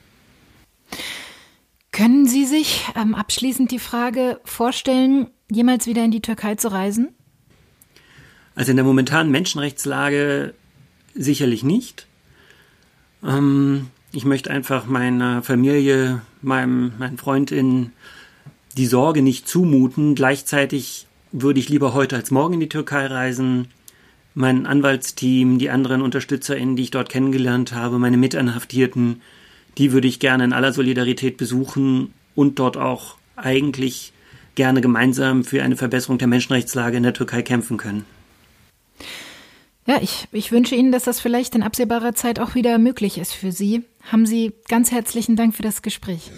Können 1.96 2.26
Sie 2.26 2.44
sich 2.44 2.84
ähm, 2.94 3.14
abschließend 3.14 3.70
die 3.70 3.78
Frage 3.78 4.38
vorstellen, 4.44 5.28
jemals 5.50 5.86
wieder 5.86 6.04
in 6.04 6.10
die 6.10 6.20
Türkei 6.20 6.54
zu 6.54 6.70
reisen? 6.70 7.08
Also 8.54 8.72
in 8.72 8.76
der 8.76 8.84
momentanen 8.84 9.32
Menschenrechtslage 9.32 10.52
sicherlich 11.14 11.64
nicht. 11.64 12.06
Ähm, 13.24 13.86
ich 14.12 14.26
möchte 14.26 14.50
einfach 14.50 14.84
meiner 14.84 15.42
Familie, 15.42 16.20
meinem, 16.42 16.92
meinen 16.98 17.16
Freundin 17.16 17.92
die 18.76 18.84
Sorge 18.84 19.22
nicht 19.22 19.48
zumuten. 19.48 20.14
Gleichzeitig 20.14 21.06
würde 21.32 21.60
ich 21.60 21.70
lieber 21.70 21.94
heute 21.94 22.16
als 22.16 22.30
morgen 22.30 22.54
in 22.54 22.60
die 22.60 22.68
Türkei 22.68 23.06
reisen. 23.06 23.68
Mein 24.34 24.66
Anwaltsteam, 24.66 25.58
die 25.58 25.70
anderen 25.70 26.02
UnterstützerInnen, 26.02 26.76
die 26.76 26.82
ich 26.82 26.90
dort 26.90 27.08
kennengelernt 27.08 27.72
habe, 27.72 27.98
meine 27.98 28.18
Mitanhaftierten, 28.18 29.22
die 29.78 29.92
würde 29.92 30.08
ich 30.08 30.20
gerne 30.20 30.44
in 30.44 30.52
aller 30.52 30.72
Solidarität 30.72 31.36
besuchen 31.36 32.12
und 32.34 32.58
dort 32.58 32.76
auch 32.76 33.16
eigentlich 33.36 34.12
gerne 34.54 34.80
gemeinsam 34.80 35.44
für 35.44 35.62
eine 35.62 35.76
Verbesserung 35.76 36.18
der 36.18 36.28
Menschenrechtslage 36.28 36.96
in 36.96 37.02
der 37.02 37.14
Türkei 37.14 37.42
kämpfen 37.42 37.76
können. 37.76 38.04
Ja, 39.86 39.98
ich, 40.02 40.26
ich 40.32 40.50
wünsche 40.50 40.74
Ihnen, 40.74 40.90
dass 40.90 41.04
das 41.04 41.20
vielleicht 41.20 41.54
in 41.54 41.62
absehbarer 41.62 42.14
Zeit 42.14 42.40
auch 42.40 42.56
wieder 42.56 42.78
möglich 42.78 43.18
ist 43.18 43.32
für 43.32 43.52
Sie. 43.52 43.84
Haben 44.10 44.26
Sie 44.26 44.52
ganz 44.68 44.90
herzlichen 44.90 45.36
Dank 45.36 45.54
für 45.54 45.62
das 45.62 45.80
Gespräch. 45.82 46.32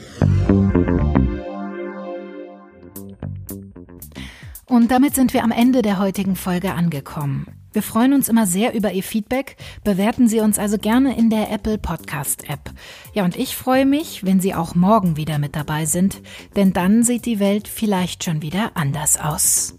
Und 4.66 4.90
damit 4.90 5.14
sind 5.14 5.33
wir 5.33 5.44
am 5.44 5.51
Ende 5.51 5.81
der 5.81 5.98
heutigen 5.98 6.37
Folge 6.37 6.72
angekommen. 6.74 7.46
Wir 7.72 7.83
freuen 7.83 8.14
uns 8.14 8.28
immer 8.28 8.46
sehr 8.46 8.74
über 8.74 8.92
Ihr 8.92 9.02
Feedback. 9.02 9.57
Bewerten 9.85 10.28
Sie 10.28 10.40
uns 10.40 10.59
also 10.59 10.78
gerne 10.78 11.16
in 11.18 11.31
der 11.31 11.50
Apple 11.50 11.78
Podcast 11.78 12.48
App. 12.48 12.70
Ja, 13.12 13.24
und 13.24 13.37
ich 13.37 13.57
freue 13.57 13.87
mich, 13.87 14.24
wenn 14.24 14.40
Sie 14.40 14.54
auch 14.54 14.74
morgen 14.74 15.16
wieder 15.16 15.38
mit 15.38 15.54
dabei 15.54 15.85
sind, 15.85 16.22
denn 16.57 16.72
dann 16.72 17.02
sieht 17.02 17.26
die 17.26 17.40
Welt 17.40 17.68
vielleicht 17.68 18.24
schon 18.24 18.42
wieder 18.42 18.72
anders 18.74 19.18
aus. 19.18 19.74